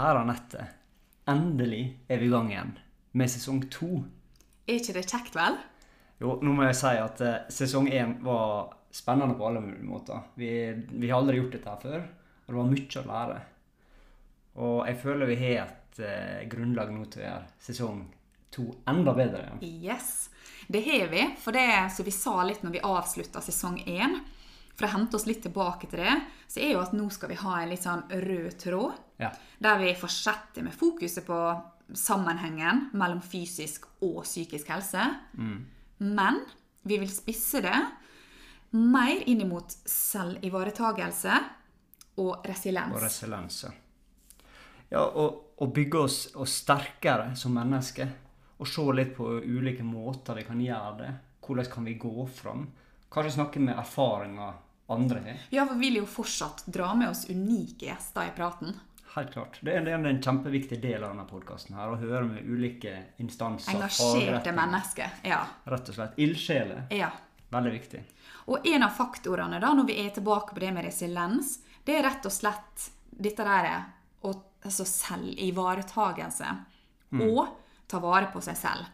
Kjære 0.00 0.20
Anette. 0.22 0.62
Endelig 1.28 1.82
er 2.08 2.20
vi 2.22 2.28
i 2.30 2.32
gang 2.32 2.46
igjen 2.48 2.70
med 3.20 3.28
sesong 3.28 3.58
to. 3.68 3.98
Er 4.64 4.78
ikke 4.78 4.94
det 4.96 5.02
kjekt, 5.10 5.34
vel? 5.36 5.58
Jo, 6.22 6.38
nå 6.40 6.54
må 6.56 6.64
jeg 6.64 6.78
si 6.78 6.92
at 6.96 7.20
eh, 7.20 7.42
sesong 7.52 7.90
én 7.92 8.14
var 8.24 8.70
spennende 8.96 9.36
på 9.36 9.44
alle 9.44 9.60
mulige 9.60 9.84
måter. 9.84 10.22
Vi, 10.40 10.48
vi 10.94 11.10
har 11.10 11.18
aldri 11.18 11.36
gjort 11.36 11.52
dette 11.52 11.74
her 11.74 11.82
før, 11.82 12.06
og 12.06 12.48
det 12.48 12.56
var 12.56 12.70
mye 12.70 13.02
å 13.02 13.04
lære. 13.10 13.36
Og 14.64 14.78
jeg 14.88 14.98
føler 15.02 15.30
vi 15.34 15.36
har 15.42 15.66
et 15.66 16.00
eh, 16.06 16.40
grunnlag 16.54 16.94
nå 16.96 17.04
til 17.04 17.20
å 17.20 17.26
gjøre 17.26 17.52
sesong 17.68 18.00
to 18.56 18.66
enda 18.94 19.16
bedre 19.20 19.44
igjen. 19.44 19.84
Yes. 19.84 20.30
Det 20.64 20.80
har 20.88 21.12
vi, 21.12 21.26
for 21.44 21.60
det 21.60 21.68
som 21.92 22.08
vi 22.08 22.16
sa 22.22 22.38
litt 22.48 22.64
når 22.64 22.78
vi 22.78 22.84
avslutta 22.88 23.44
sesong 23.44 23.76
én, 23.84 24.16
for 24.72 24.88
å 24.88 24.94
hente 24.96 25.20
oss 25.20 25.28
litt 25.28 25.44
tilbake 25.44 25.92
til 25.92 26.06
det, 26.06 26.18
så 26.48 26.64
er 26.64 26.72
jo 26.78 26.82
at 26.86 26.96
nå 26.96 27.12
skal 27.12 27.34
vi 27.34 27.40
ha 27.44 27.60
en 27.60 27.76
litt 27.76 27.84
sånn 27.84 28.08
rød 28.08 28.58
tråd. 28.64 29.06
Ja. 29.20 29.30
Der 29.60 29.78
vi 29.82 29.92
fortsetter 29.98 30.64
med 30.64 30.74
fokuset 30.76 31.26
på 31.26 31.38
sammenhengen 31.94 32.88
mellom 32.96 33.20
fysisk 33.22 33.86
og 34.00 34.22
psykisk 34.24 34.70
helse. 34.72 35.04
Men 35.98 36.40
vi 36.82 36.98
vil 37.02 37.10
spisse 37.12 37.60
det 37.64 37.76
mer 38.70 39.22
inn 39.28 39.42
mot 39.50 39.74
selvivaretagelse 39.90 41.38
og 42.22 42.46
resiliens. 42.46 42.94
Og 42.94 43.02
resiliens. 43.02 43.62
ja. 43.66 43.72
Ja, 44.90 45.04
og, 45.06 45.54
og 45.62 45.70
bygge 45.74 45.98
oss, 46.02 46.16
oss 46.34 46.56
sterkere 46.64 47.34
som 47.38 47.54
mennesker. 47.54 48.08
Og 48.60 48.68
se 48.68 48.82
litt 48.92 49.14
på 49.16 49.28
ulike 49.38 49.84
måter 49.86 50.40
vi 50.40 50.44
kan 50.48 50.58
gjøre 50.60 50.96
det. 50.98 51.10
Hvordan 51.46 51.70
kan 51.70 51.86
vi 51.86 51.94
gå 52.00 52.26
fram? 52.26 52.66
Kanskje 53.10 53.36
snakke 53.38 53.62
med 53.62 53.78
erfaringer 53.78 54.58
andre 54.90 55.22
har. 55.24 55.38
Ja, 55.54 55.66
for 55.66 55.78
vi 55.78 55.88
vil 55.88 56.00
jo 56.00 56.08
fortsatt 56.10 56.64
dra 56.66 56.90
med 56.98 57.12
oss 57.12 57.24
unike 57.30 57.86
gjester 57.86 58.26
i 58.26 58.34
praten. 58.34 58.74
Helt 59.14 59.32
klart. 59.34 59.58
Det 59.60 59.72
er, 59.74 59.82
det 59.84 59.92
er 59.94 60.04
en 60.06 60.20
kjempeviktig 60.22 60.78
del 60.82 61.02
av 61.02 61.10
denne 61.10 61.24
podkasten. 61.26 61.74
Å 61.74 61.96
høre 61.98 62.22
med 62.28 62.46
ulike 62.46 62.92
instanser. 63.22 63.74
Engasjerte 63.74 64.52
mennesker. 64.54 65.16
Ja. 65.26 65.40
Rett 65.66 65.90
og 65.90 65.96
slett. 65.98 66.18
Ildsjeler. 66.22 66.86
ja. 66.94 67.10
Veldig 67.50 67.72
viktig. 67.74 68.00
Og 68.54 68.66
en 68.70 68.84
av 68.86 68.92
faktorene 68.94 69.58
da, 69.58 69.72
når 69.74 69.88
vi 69.88 69.96
er 70.04 70.12
tilbake 70.14 70.54
på 70.54 70.62
det 70.62 70.68
med 70.70 70.84
resiliens, 70.86 71.56
det 71.82 71.96
er 71.98 72.04
rett 72.06 72.28
og 72.28 72.30
slett 72.30 72.84
dette 73.10 73.42
der 73.42 73.66
å, 74.22 74.30
altså 74.62 74.86
selvivaretagelse. 74.86 76.52
Og 77.26 77.48
ta 77.90 77.98
vare 77.98 78.30
på 78.30 78.38
seg 78.44 78.54
selv. 78.60 78.86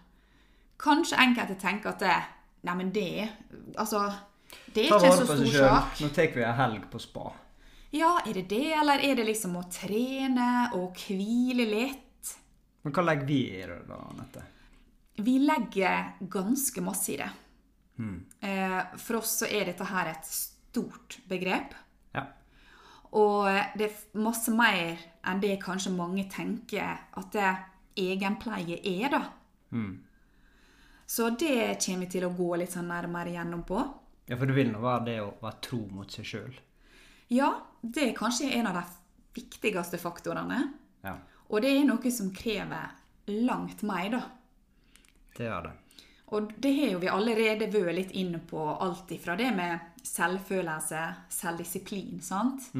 Kanskje 0.80 1.20
enkelte 1.20 1.58
tenker 1.60 1.92
at 1.92 2.00
det, 2.00 2.16
Neimen, 2.64 2.88
det 2.92 3.28
Altså, 3.76 4.06
det 4.72 4.86
er 4.86 4.94
Ta 4.94 5.02
ikke 5.02 5.12
så 5.12 5.26
på 5.28 5.36
stor 5.36 5.58
sak. 5.60 6.00
Nå 6.00 6.08
tar 6.16 6.32
vi 6.32 6.44
en 6.48 6.56
helg 6.56 6.88
på 6.92 7.00
spa. 7.00 7.28
Ja, 7.96 8.12
er 8.26 8.34
det 8.40 8.48
det, 8.50 8.64
eller 8.76 9.00
er 9.00 9.14
det 9.16 9.24
liksom 9.28 9.54
å 9.56 9.64
trene 9.72 10.46
og 10.76 10.98
hvile 11.06 11.64
litt? 11.70 12.32
Men 12.84 12.92
hva 12.94 13.04
legger 13.06 13.26
vi 13.28 13.38
i 13.56 13.62
det, 13.66 13.78
da, 13.88 13.98
Anette? 14.10 14.42
Vi 15.16 15.38
legger 15.40 16.10
ganske 16.28 16.82
masse 16.84 17.14
i 17.14 17.16
det. 17.22 17.30
Eh, 18.44 18.80
For 19.00 19.16
oss 19.22 19.38
så 19.40 19.48
er 19.48 19.70
dette 19.70 19.86
her 19.88 20.10
et 20.12 20.26
stort 20.28 21.16
begrep. 21.30 21.72
Ja. 22.12 22.26
Og 23.16 23.46
det 23.78 23.88
er 23.88 24.20
masse 24.20 24.52
mer 24.52 25.00
enn 25.26 25.40
det 25.40 25.54
kanskje 25.62 25.94
mange 25.96 26.26
tenker 26.30 26.98
at 27.16 27.32
det 27.32 27.54
egenpleie 27.96 28.76
er, 28.82 29.08
da. 29.16 29.22
Så 31.06 31.30
det 31.38 31.78
kommer 31.86 32.04
vi 32.04 32.10
til 32.12 32.26
å 32.28 32.34
gå 32.36 32.50
litt 32.60 32.74
sånn 32.74 32.88
nærmere 32.92 33.32
gjennom 33.38 33.62
på. 33.66 33.80
ja, 34.28 34.36
for 34.36 34.46
det 34.50 34.54
vil 34.58 34.72
nå 34.74 34.80
være 34.82 35.04
det 35.06 35.20
å 35.22 35.32
være 35.40 35.60
tro 35.62 35.78
mot 35.94 36.10
seg 36.10 36.26
sjøl. 36.26 36.54
Ja, 37.28 37.50
det 37.82 38.10
er 38.10 38.14
kanskje 38.16 38.50
en 38.54 38.66
av 38.70 38.74
de 38.78 38.84
viktigste 39.40 39.98
faktorene. 39.98 40.60
Ja, 41.02 41.16
Og 41.48 41.62
det 41.62 41.70
er 41.76 41.84
noe 41.86 42.10
som 42.10 42.32
krever 42.34 42.94
langt 43.26 43.82
mer, 43.86 44.08
da. 44.10 44.22
det 45.36 45.46
er 45.46 45.62
det. 45.66 45.72
Og 46.34 46.52
det 46.58 46.72
har 46.74 46.88
jo 46.90 46.98
vi 46.98 47.08
allerede 47.10 47.68
vært 47.70 47.94
litt 47.94 48.14
inne 48.18 48.40
på, 48.50 48.58
alt 48.82 49.10
ifra 49.14 49.36
det 49.38 49.52
med 49.54 50.02
selvfølelse, 50.02 51.02
selvdisiplin, 51.30 52.18
sant? 52.22 52.70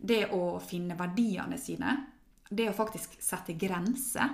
Det 0.00 0.22
å 0.32 0.58
finne 0.64 0.96
verdiene 0.96 1.58
sine. 1.60 1.96
Det 2.48 2.70
å 2.70 2.76
faktisk 2.76 3.18
sette 3.22 3.52
grenser. 3.60 4.32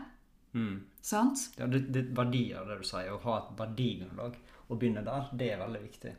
Sant? 1.02 1.42
Ja, 1.58 1.66
det, 1.66 1.88
det 1.92 2.06
verdier, 2.16 2.62
det 2.68 2.78
du 2.80 2.86
sier. 2.86 3.10
Å 3.12 3.18
ha 3.26 3.38
et 3.40 3.50
verdigrunnlag 3.58 4.38
og 4.68 4.78
begynne 4.78 5.02
der, 5.06 5.26
det 5.36 5.50
er 5.52 5.60
veldig 5.64 5.82
viktig. 5.82 6.14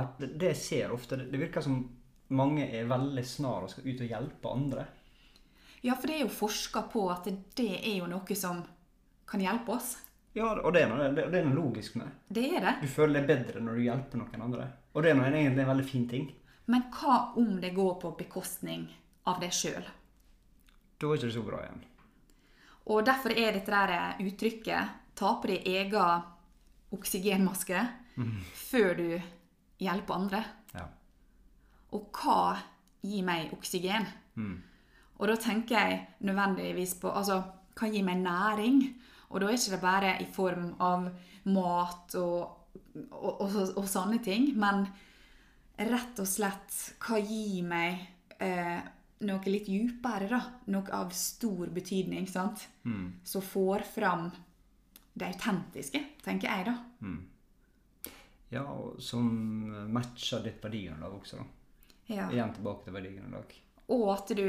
At 0.00 0.16
det, 0.20 0.32
det 0.40 0.54
ser 0.56 0.92
ofte, 0.96 1.16
det 1.20 1.38
virker 1.40 1.64
som 1.64 1.82
mange 2.28 2.66
er 2.68 2.88
veldig 2.88 3.24
snar 3.26 3.64
og 3.64 3.72
skal 3.72 3.86
ut 3.88 4.02
og 4.04 4.12
hjelpe 4.12 4.52
andre. 4.52 4.86
Ja, 5.80 5.94
for 5.94 6.10
det 6.10 6.18
er 6.18 6.24
jo 6.26 6.34
forska 6.34 6.82
på 6.92 7.06
at 7.12 7.28
det 7.56 7.70
er 7.78 8.00
jo 8.00 8.08
noe 8.10 8.36
som 8.36 8.64
kan 9.28 9.42
hjelpe 9.42 9.76
oss. 9.76 9.94
Ja, 10.36 10.50
og 10.52 10.72
det 10.74 10.84
er 10.84 10.90
noe, 10.90 11.08
det, 11.14 11.28
det 11.32 11.40
er 11.40 11.46
noe 11.48 11.56
logisk 11.56 11.96
med 11.98 12.10
det. 12.28 12.44
Er 12.58 12.64
det. 12.66 12.74
Du 12.82 12.88
føler 12.90 13.20
deg 13.20 13.30
bedre 13.30 13.62
når 13.64 13.78
du 13.78 13.84
hjelper 13.86 14.20
noen 14.20 14.44
andre. 14.48 14.68
Og 14.94 15.04
det 15.04 15.12
er 15.12 15.18
noe, 15.18 15.30
egentlig 15.30 15.64
en 15.64 15.72
veldig 15.72 15.86
fin 15.88 16.08
ting. 16.10 16.26
Men 16.68 16.84
hva 16.92 17.18
om 17.40 17.54
det 17.62 17.72
går 17.76 17.94
på 18.02 18.12
bekostning 18.18 18.84
av 19.30 19.40
deg 19.40 19.54
sjøl? 19.54 19.86
Da 20.98 21.08
er 21.08 21.16
ikke 21.16 21.30
det 21.30 21.36
så 21.36 21.44
bra 21.46 21.62
igjen. 21.64 21.84
Og 22.88 23.04
derfor 23.04 23.34
er 23.36 23.56
dette 23.56 23.72
der 23.72 24.20
uttrykket 24.24 24.94
'ta 25.14 25.32
på 25.40 25.48
din 25.50 25.66
egen 25.66 26.22
oksygenmaske' 26.92 27.86
før 28.54 28.94
du 28.94 29.20
hjelper 29.78 30.14
andre. 30.14 30.44
Ja. 30.74 30.86
Og 31.96 32.10
hva 32.12 32.56
gir 33.04 33.24
meg 33.26 33.52
oksygen? 33.56 34.06
Og 35.18 35.30
da 35.30 35.36
tenker 35.40 35.78
jeg 35.78 36.02
nødvendigvis 36.26 36.96
på 37.02 37.10
altså, 37.10 37.40
hva 37.78 37.88
gir 37.90 38.04
meg 38.06 38.20
næring? 38.22 38.82
Og 39.28 39.40
da 39.40 39.48
er 39.48 39.58
ikke 39.58 39.74
det 39.74 39.82
bare 39.82 40.14
i 40.22 40.28
form 40.32 40.70
av 40.80 41.08
mat 41.48 42.14
og, 42.20 42.68
og, 43.12 43.40
og, 43.44 43.56
og 43.76 43.88
sånne 43.88 44.20
ting, 44.24 44.50
men 44.58 44.86
rett 45.88 46.20
og 46.22 46.28
slett 46.28 46.76
hva 47.04 47.18
gir 47.20 47.66
meg 47.68 47.98
eh, 48.42 48.78
noe 49.28 49.50
litt 49.50 49.66
dypere, 49.68 50.28
da? 50.30 50.40
Noe 50.72 50.94
av 50.94 51.10
stor 51.16 51.70
betydning, 51.74 52.28
sant? 52.30 52.68
Som 53.26 53.44
får 53.44 53.84
fram 53.88 54.28
det 55.18 55.32
autentiske, 55.32 56.02
tenker 56.24 56.50
jeg, 56.50 56.68
da. 56.70 56.76
ja, 58.52 58.64
og 58.64 59.00
som 59.02 59.28
matcher 59.92 60.44
ditt 60.46 60.62
verdigrunnlag 60.64 61.18
også, 61.18 61.40
da. 61.40 61.46
Ja. 62.08 62.28
Igjen 62.32 62.52
tilbake 62.56 62.86
til 62.86 62.94
verdigrunnlag. 62.96 63.54
Og 63.92 64.04
at 64.14 64.32
du 64.36 64.46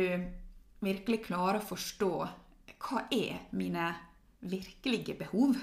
virkelig 0.83 1.23
klarer 1.27 1.59
å 1.59 1.67
forstå 1.69 2.11
hva 2.79 3.01
er 3.11 3.41
mine 3.51 3.89
virkelige 4.47 5.17
behov. 5.19 5.57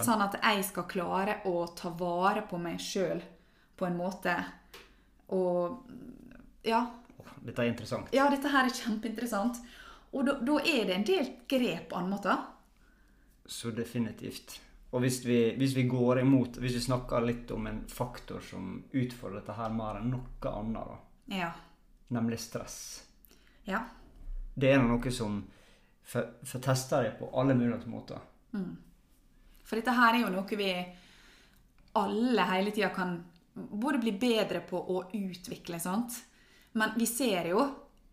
Sånn 0.00 0.24
at 0.24 0.38
jeg 0.40 0.64
skal 0.66 0.88
klare 0.90 1.36
å 1.46 1.66
ta 1.76 1.92
vare 1.94 2.42
på 2.48 2.58
meg 2.58 2.80
sjøl 2.82 3.20
på 3.78 3.86
en 3.86 3.98
måte. 3.98 4.34
Og 5.36 5.84
ja, 6.66 6.80
dette 7.44 7.62
er 7.62 7.70
interessant. 7.70 8.10
ja 8.14 8.26
dette 8.32 8.50
her 8.50 8.66
er 8.66 8.74
kjempeinteressant. 8.74 9.60
Og 10.10 10.26
da, 10.26 10.34
da 10.42 10.56
er 10.66 10.88
det 10.88 10.96
en 10.96 11.06
del 11.06 11.30
grep 11.48 11.86
på 11.92 12.00
andre 12.00 12.16
måter. 12.16 12.42
Så 13.46 13.70
definitivt. 13.74 14.58
Og 14.90 15.04
hvis 15.04 15.20
vi, 15.24 15.54
hvis 15.54 15.76
vi 15.76 15.84
går 15.86 16.18
imot 16.20 16.56
Hvis 16.58 16.74
vi 16.74 16.80
snakker 16.82 17.22
litt 17.22 17.50
om 17.54 17.66
en 17.70 17.84
faktor 17.86 18.40
som 18.42 18.80
utfordrer 18.90 19.38
dette 19.38 19.54
her 19.54 19.70
mer 19.70 20.00
enn 20.00 20.10
noe 20.10 20.50
annet, 20.50 20.88
da, 20.90 21.36
Ja. 21.36 21.52
nemlig 22.08 22.40
stress 22.42 23.04
ja. 23.64 23.84
Det 24.54 24.72
er 24.72 24.82
noe 24.82 25.10
som 25.14 25.44
får 26.02 26.60
testa 26.62 27.02
det 27.02 27.12
på 27.18 27.28
alle 27.38 27.54
mulige 27.54 27.86
måter. 27.86 28.18
For 29.62 29.76
dette 29.78 29.94
her 29.94 30.14
er 30.16 30.24
jo 30.24 30.32
noe 30.34 30.56
vi 30.58 30.72
alle 32.00 32.46
hele 32.50 32.72
tida 32.74 32.88
kan 32.94 33.14
både 33.54 34.00
bli 34.02 34.12
bedre 34.18 34.60
på 34.66 34.78
å 34.78 35.04
utvikle, 35.14 35.78
sant? 35.80 36.18
Men 36.72 36.96
vi 36.96 37.06
ser 37.06 37.50
jo 37.50 37.62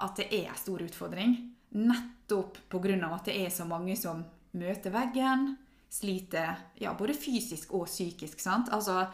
at 0.01 0.17
det 0.17 0.27
er 0.33 0.49
en 0.51 0.59
stor 0.59 0.81
utfordring. 0.85 1.35
Nettopp 1.77 2.57
pga. 2.69 3.13
at 3.15 3.25
det 3.25 3.45
er 3.45 3.49
så 3.49 3.65
mange 3.65 3.95
som 3.97 4.23
møter 4.53 4.91
veggen, 4.91 5.57
sliter 5.89 6.55
ja, 6.81 6.93
både 6.97 7.15
fysisk 7.17 7.73
og 7.77 7.85
psykisk. 7.87 8.39
sant? 8.39 8.69
Altså, 8.73 9.05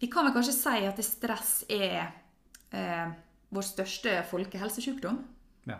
vi 0.00 0.08
kan 0.10 0.24
vel 0.26 0.34
kanskje 0.36 0.56
si 0.56 0.86
at 0.88 1.02
stress 1.04 1.52
er 1.68 2.08
eh, 2.70 3.12
vår 3.50 3.66
største 3.66 4.14
folkehelsesykdom. 4.30 5.18
Ja, 5.68 5.76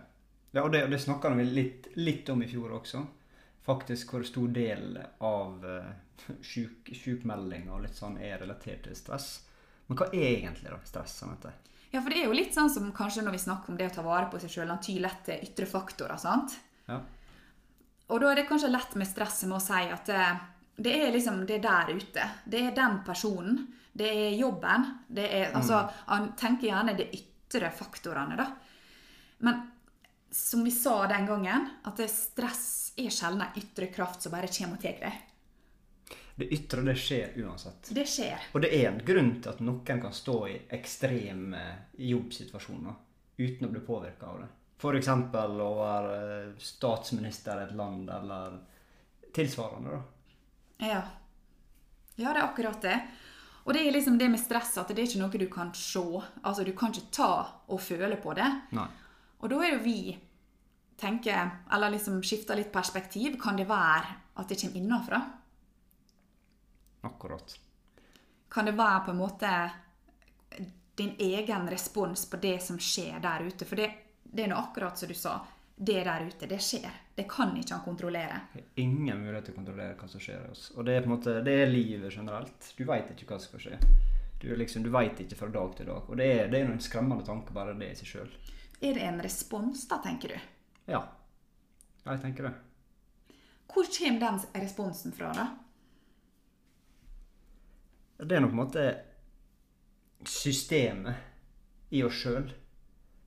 ja 0.53 0.65
og 0.65 0.75
det, 0.75 0.85
det 0.93 1.01
snakka 1.01 1.33
vi 1.39 1.47
litt, 1.49 1.91
litt 1.97 2.29
om 2.29 2.43
i 2.43 2.51
fjor 2.51 2.77
også. 2.81 3.05
Faktisk 3.65 4.15
hvor 4.15 4.25
stor 4.27 4.49
del 4.49 4.97
av 4.99 5.65
uh, 5.65 5.91
syk, 6.43 6.91
sjukmelding 6.97 7.69
og 7.71 7.85
litt 7.85 7.97
sånn 7.97 8.17
er 8.19 8.41
relatert 8.41 8.87
til 8.87 8.97
stress. 8.97 9.35
Men 9.87 9.99
hva 10.01 10.09
er 10.15 10.31
egentlig 10.31 10.73
da 10.73 10.79
stress? 10.89 11.19
Anette? 11.27 11.53
Ja, 11.91 12.01
for 12.01 12.13
det 12.13 12.23
er 12.23 12.29
jo 12.29 12.37
litt 12.37 12.55
sånn 12.55 12.71
som 12.71 12.91
kanskje 12.95 13.25
når 13.27 13.35
vi 13.35 13.43
snakker 13.43 13.73
om 13.73 13.79
det 13.79 13.89
å 13.91 13.95
ta 13.95 14.05
vare 14.07 14.29
på 14.31 14.41
seg 14.43 14.53
sjøl, 14.53 14.71
han 14.71 14.83
tyr 14.83 15.01
lett 15.05 15.25
til 15.27 15.43
ytre 15.45 15.67
faktorer, 15.67 16.19
sant? 16.23 16.55
Ja. 16.87 17.01
Og 18.11 18.21
da 18.23 18.31
er 18.31 18.41
det 18.41 18.49
kanskje 18.49 18.73
lett 18.73 18.97
med 18.99 19.09
stresset 19.09 19.49
med 19.49 19.61
å 19.61 19.65
si 19.65 19.83
at 19.95 20.09
det, 20.11 20.25
det 20.83 20.95
er 21.05 21.13
liksom 21.15 21.45
det 21.47 21.61
er 21.61 21.67
der 21.67 21.93
ute. 21.95 22.29
Det 22.45 22.63
er 22.67 22.77
den 22.77 23.01
personen. 23.07 23.61
Det 23.93 24.09
er 24.09 24.37
jobben. 24.39 24.87
Det 25.09 25.27
er, 25.27 25.53
altså, 25.55 25.83
Han 26.07 26.33
tenker 26.39 26.71
gjerne 26.71 26.97
de 26.99 27.09
ytre 27.17 27.71
faktorene, 27.75 28.39
da. 28.39 28.47
Men 29.47 29.63
som 30.31 30.63
vi 30.65 30.71
sa 30.71 31.07
den 31.11 31.27
gangen, 31.27 31.67
at 31.85 32.03
stress 32.11 32.93
er 32.97 33.11
sjelden 33.11 33.43
en 33.47 33.59
ytre 33.59 33.91
kraft 33.95 34.23
som 34.23 34.35
bare 34.35 34.51
kommer 34.53 34.79
og 34.79 34.83
tar 34.83 35.03
deg. 35.03 35.27
Det 36.41 36.47
ytre, 36.55 36.85
det 36.87 36.97
skjer 36.97 37.35
uansett. 37.43 37.91
Det 37.93 38.07
skjer. 38.09 38.47
Og 38.55 38.63
det 38.65 38.71
er 38.73 38.87
en 38.89 39.03
grunn 39.05 39.35
til 39.43 39.53
at 39.53 39.61
noen 39.65 40.01
kan 40.01 40.15
stå 40.15 40.37
i 40.49 40.57
ekstreme 40.73 41.65
jobbsituasjoner 42.01 42.97
uten 43.41 43.67
å 43.67 43.73
bli 43.73 43.83
påvirka 43.85 44.31
av 44.31 44.41
det. 44.41 44.49
F.eks. 44.81 45.09
å 45.13 45.71
være 45.77 46.19
statsminister 46.65 47.61
i 47.61 47.65
et 47.69 47.75
land, 47.77 48.09
eller 48.11 48.57
tilsvarende. 49.37 49.99
da. 49.99 50.87
Ja. 50.87 51.03
Ja, 52.17 52.33
det 52.33 52.39
er 52.39 52.47
akkurat 52.47 52.81
det. 52.83 52.97
Og 53.65 53.75
det 53.77 53.83
er 53.85 53.93
liksom 53.93 54.17
det 54.19 54.31
med 54.33 54.41
stress 54.41 54.73
at 54.81 54.89
det 54.89 55.03
er 55.03 55.11
ikke 55.11 55.21
noe 55.21 55.41
du 55.43 55.47
kan 55.53 55.75
se. 55.77 56.01
Altså, 56.41 56.65
du 56.65 56.73
kan 56.77 56.95
ikke 56.95 57.13
ta 57.13 57.33
og 57.69 57.81
føle 57.81 58.17
på 58.21 58.33
det. 58.39 58.49
Nei. 58.77 58.89
Og 59.41 59.53
da 59.53 59.61
er 59.65 59.77
jo 59.77 59.85
vi 59.85 60.01
tenker, 61.01 61.51
eller 61.73 61.93
liksom 61.93 62.21
skifter 62.25 62.57
litt 62.57 62.73
perspektiv. 62.73 63.37
Kan 63.41 63.61
det 63.61 63.69
være 63.69 64.17
at 64.41 64.49
det 64.49 64.59
kommer 64.61 64.81
innenfra? 64.81 65.21
Akkurat. 67.09 67.57
Kan 68.51 68.69
det 68.69 68.77
være 68.77 69.05
på 69.05 69.13
en 69.13 69.21
måte 69.21 69.55
din 71.01 71.15
egen 71.19 71.69
respons 71.71 72.27
på 72.29 72.41
det 72.43 72.59
som 72.65 72.81
skjer 72.81 73.21
der 73.23 73.47
ute? 73.47 73.69
For 73.69 73.81
det, 73.81 73.89
det 74.33 74.45
er 74.45 74.53
nå 74.53 74.57
akkurat 74.57 74.99
som 74.99 75.09
du 75.09 75.15
sa. 75.15 75.41
Det 75.77 76.05
der 76.05 76.27
ute, 76.29 76.47
det 76.47 76.59
skjer. 76.61 76.91
Det 77.17 77.25
kan 77.29 77.55
ikke 77.57 77.75
han 77.75 77.85
kontrollere. 77.85 78.41
Det 78.53 78.61
er 78.61 78.83
ingen 78.83 79.23
mulighet 79.23 79.49
til 79.49 79.55
å 79.55 79.59
kontrollere 79.59 79.97
hva 79.97 80.09
som 80.13 80.21
skjer 80.21 80.45
i 80.45 80.51
oss. 80.53 80.67
Og 80.77 80.85
det 80.85 80.95
er 80.95 81.05
på 81.05 81.09
en 81.09 81.15
måte, 81.15 81.39
det 81.45 81.55
er 81.63 81.73
livet 81.73 82.13
generelt. 82.13 82.73
Du 82.77 82.85
veit 82.89 83.09
ikke 83.15 83.31
hva 83.31 83.39
som 83.41 83.55
skal 83.55 83.65
skje. 83.65 83.79
Du, 84.41 84.47
liksom, 84.57 84.85
du 84.85 84.91
veit 84.93 85.19
ikke 85.21 85.39
fra 85.41 85.49
dag 85.53 85.73
til 85.77 85.89
dag. 85.89 86.05
Og 86.05 86.21
det 86.21 86.29
er, 86.35 86.53
det 86.53 86.61
er 86.61 86.69
noen 86.69 86.85
skremmende 86.85 87.25
tanker, 87.25 87.57
bare 87.57 87.75
det 87.81 87.91
i 87.95 87.97
seg 87.99 88.13
sjøl. 88.13 88.31
Er 88.81 88.97
det 88.97 89.09
en 89.09 89.21
respons, 89.25 89.87
da, 89.89 89.99
tenker 90.05 90.35
du? 90.35 90.39
Ja. 90.93 91.01
ja, 92.05 92.13
jeg 92.13 92.23
tenker 92.23 92.49
det. 92.49 92.55
Hvor 93.71 93.89
kommer 93.97 94.21
den 94.27 94.63
responsen 94.63 95.17
fra, 95.17 95.33
da? 95.37 95.49
Det 98.21 98.37
er 98.37 98.43
nå 98.45 98.49
på 98.51 98.57
en 98.57 98.65
måte 98.67 98.89
systemet 100.29 101.93
i 101.97 102.03
oss 102.05 102.21
sjøl. 102.21 102.51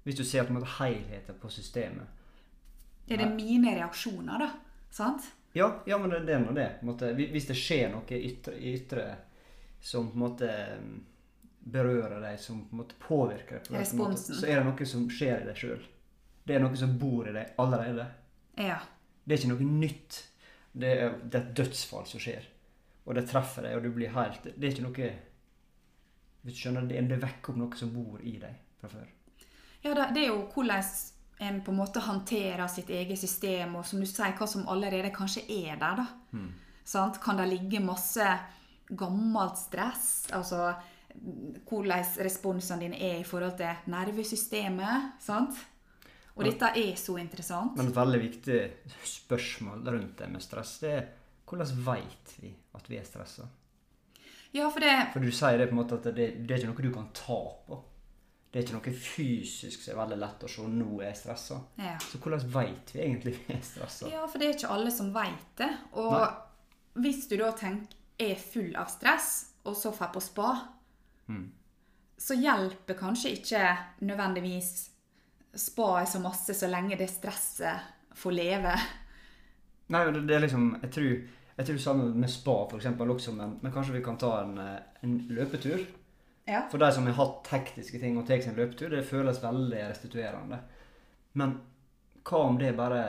Hvis 0.04 0.20
du 0.20 0.24
ser 0.28 0.44
på 0.44 0.54
en 0.54 0.60
måte 0.60 0.74
helheten 0.80 1.40
på 1.40 1.50
systemet. 1.52 2.22
Er 3.08 3.20
det 3.20 3.30
mine 3.36 3.76
reaksjoner, 3.76 4.40
da? 4.40 4.50
Sant? 4.92 5.26
Ja, 5.54 5.70
ja 5.86 5.98
men 5.98 6.10
det, 6.10 6.24
det 6.28 6.36
er 6.36 6.44
nå 6.44 6.54
det. 6.56 6.70
Måte, 6.88 7.14
hvis 7.16 7.48
det 7.50 7.58
skjer 7.58 7.90
noe 7.94 8.20
ytre, 8.20 8.56
ytre 8.58 9.08
som 9.84 10.08
på 10.10 10.18
en 10.18 10.24
måte 10.24 10.50
mm, 10.80 10.94
berører 11.74 12.20
deg, 12.24 12.40
som 12.40 12.62
på 12.68 12.76
en 12.76 12.82
måte 12.84 13.00
påvirker 13.00 13.60
deg, 13.60 13.68
på 13.74 13.80
en 13.82 14.00
måte, 14.00 14.38
så 14.40 14.48
er 14.48 14.62
det 14.62 14.68
noe 14.70 14.88
som 14.90 15.08
skjer 15.12 15.44
i 15.44 15.50
deg 15.50 15.60
sjøl. 15.60 15.84
Det 16.44 16.56
er 16.56 16.64
noe 16.64 16.80
som 16.80 16.96
bor 17.00 17.28
i 17.30 17.36
deg 17.36 17.60
allerede. 17.64 18.08
Ja. 18.60 18.80
Det 19.24 19.36
er 19.36 19.42
ikke 19.42 19.54
noe 19.54 19.68
nytt. 19.84 20.20
Det 20.74 20.90
er, 20.90 21.18
det 21.24 21.38
er 21.38 21.44
et 21.44 21.56
dødsfall 21.60 22.08
som 22.10 22.24
skjer. 22.24 22.48
Og 23.04 23.16
det 23.18 23.26
treffer 23.30 23.68
deg, 23.68 23.78
og 23.78 23.84
du 23.84 23.92
blir 23.92 24.14
helt 24.16 24.46
Det 24.48 24.64
er 24.64 24.72
ikke 24.72 24.86
noe 24.86 25.08
Hvis 26.44 26.56
du 26.56 26.62
skjønner, 26.62 26.88
det, 26.88 27.02
det 27.12 27.20
vekker 27.20 27.52
opp 27.54 27.60
noe 27.60 27.80
som 27.80 27.92
bor 27.94 28.24
i 28.24 28.38
deg 28.40 28.62
fra 28.80 28.92
før. 28.92 29.12
Ja, 29.84 29.94
det, 29.94 30.22
er 30.22 30.30
jo 30.30 30.46
hvordan 30.54 30.84
en 31.44 31.60
på 31.64 31.74
en 31.74 31.80
måte 31.82 32.04
håndterer 32.04 32.68
sitt 32.72 32.90
eget 32.94 33.20
system, 33.20 33.76
og 33.76 33.86
som 33.88 34.00
du 34.00 34.08
sier, 34.08 34.36
hva 34.38 34.48
som 34.48 34.68
allerede 34.72 35.12
kanskje 35.16 35.44
er 35.52 35.80
der. 35.82 36.04
da. 36.04 36.44
Sant? 36.88 37.20
Kan 37.24 37.40
det 37.40 37.50
ligge 37.52 37.84
masse 37.84 38.28
gammelt 38.90 39.60
stress? 39.60 40.30
Altså 40.36 40.74
hvordan 41.70 42.06
responsene 42.26 42.88
dine 42.88 42.98
er 42.98 43.20
i 43.22 43.28
forhold 43.28 43.58
til 43.60 43.92
nervesystemet? 43.92 45.20
sant? 45.22 45.60
Og 46.34 46.48
dette 46.48 46.72
er 46.80 46.96
så 46.98 47.20
interessant. 47.22 47.76
Men 47.78 47.92
et 47.92 47.98
veldig 47.98 48.20
viktig 48.24 48.62
spørsmål 49.06 49.84
rundt 49.86 50.16
det 50.18 50.30
med 50.32 50.42
stress, 50.42 50.80
det 50.82 50.94
er 50.96 51.04
hvordan 51.46 51.84
veit 51.86 52.34
vi 52.42 52.50
at 52.74 52.90
vi 52.90 52.98
er 52.98 53.06
stressa? 53.06 53.46
Ja, 54.54 54.70
for 54.70 54.82
det 54.82 54.94
For 55.14 55.22
du 55.22 55.30
sier 55.34 55.58
det 55.58 55.70
på 55.70 55.76
en 55.76 55.82
måte 55.82 56.00
at 56.00 56.10
det, 56.16 56.30
det 56.42 56.56
er 56.56 56.64
ikke 56.64 56.72
noe 56.72 56.86
du 56.88 56.94
kan 56.94 57.12
ta 57.14 57.40
på. 57.68 57.78
Det 58.54 58.60
er 58.60 58.68
ikke 58.68 58.78
noe 58.78 58.94
fysisk 59.02 59.82
som 59.82 59.96
er 59.96 59.98
veldig 60.04 60.20
lett 60.22 60.44
å 60.46 60.50
se 60.54 60.64
nå 60.70 61.00
er 61.00 61.08
jeg 61.08 61.20
stressa. 61.24 61.56
ja. 61.82 61.96
Så 62.06 62.20
hvordan 62.22 62.44
veit 62.54 62.94
vi 62.94 63.02
egentlig 63.02 63.34
vi 63.40 63.56
er 63.56 63.64
stressa? 63.66 64.12
ja, 64.12 64.28
for 64.30 64.38
det 64.38 64.48
er 64.48 64.58
ikke 64.60 64.76
alle 64.76 64.94
som 64.94 65.10
veit 65.16 65.56
det. 65.58 65.72
Og 65.98 66.14
Nei. 66.14 66.30
hvis 67.02 67.26
du 67.32 67.34
da 67.42 67.50
tenker 67.58 67.98
er 68.22 68.38
full 68.38 68.76
av 68.78 68.92
stress, 68.94 69.32
og 69.66 69.74
så 69.80 69.90
får 69.96 70.12
på 70.14 70.22
spa, 70.22 70.52
så 72.18 72.38
hjelper 72.38 72.98
kanskje 73.00 73.34
ikke 73.40 73.62
nødvendigvis 74.06 74.74
spaet 75.54 76.10
så 76.10 76.22
masse 76.22 76.54
så 76.54 76.70
lenge 76.70 76.98
det 77.00 77.10
stresset 77.12 78.14
får 78.18 78.36
leve. 78.38 78.76
Nei, 79.94 80.04
det, 80.12 80.36
er 80.36 80.46
liksom 80.46 80.70
Jeg 80.82 80.92
tror, 80.96 81.12
jeg 81.58 81.68
tror 81.68 81.82
sammen 81.82 82.14
med 82.20 82.32
spa 82.32 82.56
for 82.70 82.80
eksempel 82.80 83.12
også, 83.14 83.34
men, 83.38 83.58
men 83.62 83.74
kanskje 83.74 83.98
vi 83.98 84.06
kan 84.06 84.18
ta 84.18 84.36
en, 84.44 84.58
eh, 84.62 84.80
en 85.06 85.18
løpetur. 85.30 85.84
Ja. 86.46 86.66
For 86.72 86.78
de 86.82 86.92
som 86.92 87.06
har 87.08 87.14
hatt 87.16 87.44
tekniske 87.48 88.00
ting 88.02 88.18
og 88.20 88.26
tar 88.28 88.42
seg 88.44 88.52
en 88.52 88.58
løpetur, 88.60 88.90
det 88.92 89.06
føles 89.08 89.40
veldig 89.44 89.84
restituerende. 89.90 90.60
Men 91.40 91.54
hva 92.28 92.42
om 92.50 92.58
det 92.60 92.72
er 92.74 92.78
bare 92.78 93.04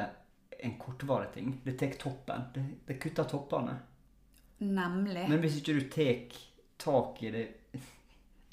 en 0.64 0.76
kortvarig 0.80 1.32
ting? 1.34 1.50
Det 1.64 1.74
tar 1.78 1.96
toppen. 1.98 2.46
Det, 2.54 2.62
det 2.86 2.98
kutter 3.02 3.26
toppene. 3.28 3.74
Nemlig. 4.64 5.26
Men 5.28 5.42
hvis 5.42 5.58
ikke 5.60 5.74
du 5.80 5.88
tar 5.90 6.38
tak 6.84 7.22
i 7.22 7.30
det 7.34 7.44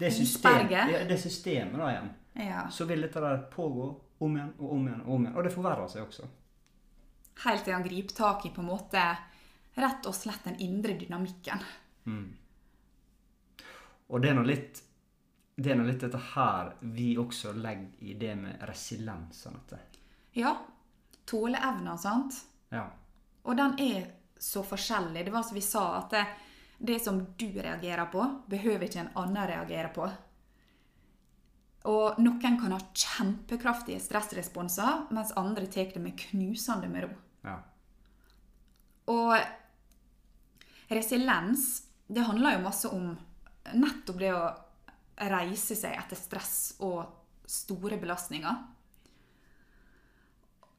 det, 0.01 0.09
system, 0.11 0.67
det, 0.67 1.03
det 1.09 1.17
systemet 1.21 1.77
da 1.77 1.89
igjen, 1.91 2.09
Ja. 2.41 2.63
så 2.73 2.85
vil 2.89 3.03
dette 3.05 3.21
der 3.21 3.43
pågå 3.53 3.87
om 4.25 4.35
igjen 4.37 4.53
og 4.57 4.71
om 4.73 4.87
igjen 4.87 5.01
og 5.05 5.13
om 5.15 5.25
igjen. 5.27 5.35
Og 5.37 5.43
det 5.45 5.51
forverrer 5.53 5.91
seg 5.91 6.07
også. 6.07 6.25
Helt 7.45 7.63
til 7.65 7.73
han 7.73 7.85
griper 7.85 8.15
tak 8.17 8.45
i 8.45 8.51
på 8.55 8.63
en 8.63 8.69
måte 8.71 9.03
rett 9.77 10.09
og 10.09 10.15
slett 10.17 10.43
den 10.49 10.57
indre 10.59 10.97
dynamikken. 10.97 11.61
Og 14.11 14.21
det 14.21 14.29
er 14.31 14.35
nå 14.39 14.43
litt 14.47 14.81
det 15.61 15.71
er 15.71 15.77
nå 15.77 15.83
litt 15.85 16.01
dette 16.01 16.17
her 16.33 16.71
vi 16.95 17.11
også 17.21 17.51
legger 17.53 18.07
i 18.07 18.13
det 18.17 18.35
med 18.39 18.61
resiliens. 18.67 19.43
det- 19.69 19.99
Ja, 20.33 20.55
Tåleevner, 21.25 21.97
sant? 21.97 22.33
Ja. 22.71 22.89
Og 23.43 23.55
den 23.57 23.75
er 23.79 24.07
så 24.39 24.63
forskjellig. 24.63 25.25
Det 25.25 25.31
var 25.31 25.43
som 25.43 25.55
vi 25.55 25.61
sa, 25.61 25.97
at 25.99 26.09
det, 26.09 26.25
det 26.79 26.99
som 27.01 27.19
du 27.37 27.45
reagerer 27.61 28.05
på, 28.11 28.23
behøver 28.49 28.87
ikke 28.87 28.99
en 28.99 29.11
annen 29.15 29.47
reagere 29.47 29.93
på. 29.93 30.09
Og 31.85 32.17
noen 32.19 32.39
kan 32.59 32.71
ha 32.71 32.79
kjempekraftige 32.93 33.99
stressresponser, 34.01 35.07
mens 35.11 35.31
andre 35.37 35.65
tar 35.67 35.93
det 35.93 36.01
med 36.01 36.17
knusende 36.17 36.89
med 36.89 37.03
ro. 37.03 37.09
ja. 37.43 37.59
Og 39.07 39.37
resiliens, 40.89 41.83
det 42.07 42.23
handler 42.25 42.57
jo 42.57 42.63
masse 42.65 42.89
om 42.91 43.17
nettopp 43.73 44.19
det 44.19 44.33
å 44.33 44.43
reise 45.31 45.77
seg 45.77 45.95
etter 45.97 46.17
stress 46.17 46.75
og 46.81 47.03
store 47.45 47.97
belastninger. 48.01 48.61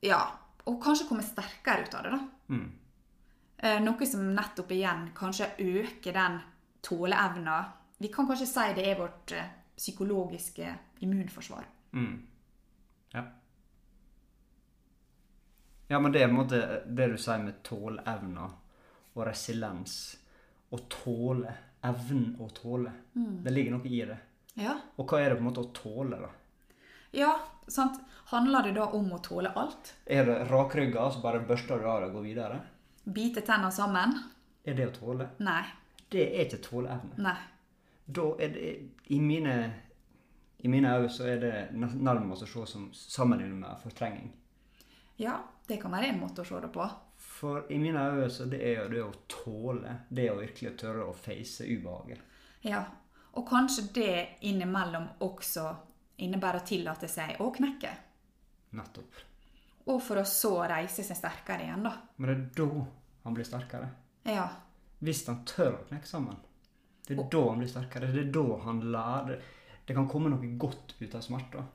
Ja, 0.03 0.23
og 0.67 0.81
kanskje 0.83 1.07
komme 1.09 1.25
sterkere 1.27 1.87
ut 1.87 1.95
av 1.95 2.07
det, 2.07 2.15
da. 2.15 2.23
Mm. 2.55 2.71
Noe 3.87 4.07
som 4.11 4.25
nettopp 4.35 4.73
igjen 4.75 5.05
kanskje 5.15 5.53
øker 5.63 6.17
den 6.17 6.41
tåleevna. 6.83 7.59
Vi 8.03 8.11
kan 8.11 8.27
kanskje 8.27 8.49
si 8.51 8.65
det 8.75 8.87
er 8.91 8.99
vårt 8.99 9.33
eh, 9.37 9.53
psykologiske 9.77 10.73
immunforsvar. 11.07 11.69
Ja. 13.15 13.23
Ja, 15.87 16.01
men 16.01 16.13
det 16.13 16.23
er 16.23 16.27
på 16.27 16.33
en 16.33 16.41
måte 16.41 16.61
det 16.87 17.07
du 17.13 17.19
sier 17.21 17.45
med 17.45 17.61
tåleevna 17.63 18.49
og 19.15 19.23
resiliens. 19.29 19.97
Å 20.73 20.81
tåle. 20.91 21.55
Evnen 21.83 22.37
å 22.41 22.49
tåle. 22.55 22.93
Det 23.15 23.51
ligger 23.51 23.75
noe 23.77 23.89
i 23.89 24.05
det. 24.07 24.19
Ja, 24.55 24.75
Og 25.01 25.09
hva 25.09 25.21
er 25.23 25.31
det 25.33 25.39
på 25.39 25.43
en 25.43 25.49
måte 25.49 25.65
å 25.65 25.71
tåle, 25.75 26.19
da? 26.21 26.29
ja 27.13 27.33
sant? 27.69 28.01
Handler 28.33 28.63
det 28.69 28.73
da 28.77 28.87
om 28.97 29.11
å 29.13 29.19
tåle 29.25 29.51
alt? 29.57 29.95
Er 30.07 30.25
det 30.29 30.37
rakrygga, 30.51 31.11
så 31.11 31.21
bare 31.21 31.41
børster 31.49 31.81
du 31.81 31.87
av 31.89 32.05
og 32.07 32.13
går 32.19 32.23
videre? 32.27 32.61
Bite 33.05 33.41
tenner 33.45 33.71
sammen? 33.71 34.15
Er 34.65 34.77
det 34.79 34.87
å 34.91 34.95
tåle? 34.97 35.27
Nei. 35.39 35.63
Det 36.13 36.27
er 36.29 36.45
ikke 36.47 36.61
tåleevne. 36.65 37.17
Nei. 37.17 37.37
Da 38.07 38.29
er 38.39 38.53
det 38.53 38.71
I 39.15 39.21
mine 39.21 39.57
i 40.63 40.69
mine 40.69 40.93
øyne 40.95 41.09
så 41.11 41.25
er 41.27 41.41
det 41.43 41.53
nærmest 41.75 42.45
å 42.45 42.47
se 42.47 42.67
som 42.71 42.85
sammenlignet 42.95 43.59
med 43.65 43.81
fortrenging. 43.83 44.29
Ja, 45.19 45.41
det 45.67 45.81
kan 45.83 45.91
være 45.91 46.13
en 46.13 46.21
måte 46.21 46.45
å 46.45 46.47
se 46.47 46.61
det 46.63 46.71
på. 46.75 46.87
For 47.43 47.65
i 47.73 47.79
mine 47.79 47.99
øyne 47.99 48.29
så 48.31 48.45
det 48.47 48.61
er 48.63 48.85
jo 48.85 48.89
det 48.93 49.01
å 49.03 49.13
tåle, 49.27 49.97
det 50.15 50.29
å 50.31 50.37
virkelig 50.39 50.77
tørre 50.79 51.09
å 51.11 51.15
face 51.17 51.67
ubehaget. 51.67 52.21
Ja, 52.63 52.85
og 53.35 53.49
kanskje 53.49 53.83
det 53.97 54.29
innimellom 54.47 55.09
også 55.27 55.65
innebærer 56.23 56.63
å 56.63 56.67
tillate 56.69 57.11
seg 57.11 57.41
å 57.43 57.49
knekke. 57.51 57.91
Nettopp. 58.79 59.19
Og 59.91 59.99
for 60.07 60.23
å 60.23 60.25
så 60.29 60.53
reise 60.71 61.03
seg 61.03 61.19
sterkere 61.19 61.67
igjen, 61.67 61.83
da. 61.83 61.97
Men 62.23 62.31
det 62.31 62.37
er 62.37 62.47
da 62.63 62.87
han 63.25 63.35
blir 63.35 63.51
sterkere. 63.51 63.91
Ja. 64.31 64.47
Hvis 65.03 65.27
han 65.27 65.43
tør 65.43 65.81
å 65.81 65.85
knekke 65.91 66.07
sammen. 66.07 66.39
Det 67.03 67.19
er 67.19 67.27
da 67.35 67.45
han 67.49 67.59
blir 67.59 67.75
sterkere. 67.75 68.15
Det 68.15 68.23
er 68.29 68.33
da 68.39 68.47
han 68.69 68.85
lærer 68.95 69.43
Det 69.83 69.97
kan 69.99 70.07
komme 70.07 70.31
noe 70.31 70.55
godt 70.63 70.95
ut 71.01 71.15
av 71.19 71.27
smerte. 71.27 71.67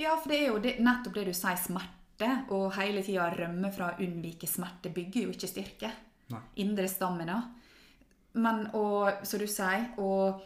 ja, 0.00 0.16
for 0.16 0.32
det 0.32 0.38
er 0.40 0.46
jo 0.46 0.60
det, 0.64 0.78
nettopp 0.80 1.14
det 1.14 1.26
du 1.28 1.34
sier, 1.36 1.60
smerte 1.60 1.99
smerte 2.20 2.54
og 2.54 2.74
hele 2.76 3.02
tida 3.02 3.30
rømme 3.32 3.70
fra 3.72 3.92
å 3.92 4.02
unnvike 4.02 4.46
smerte 4.48 4.90
bygger 4.92 5.24
jo 5.24 5.30
ikke 5.34 5.48
styrke. 5.48 5.90
Nei. 6.30 6.42
Indre 6.62 6.88
stamina. 6.88 7.40
Men 8.32 8.68
å, 8.74 9.10
som 9.24 9.40
du 9.40 9.46
sier, 9.46 9.88
å 9.98 10.40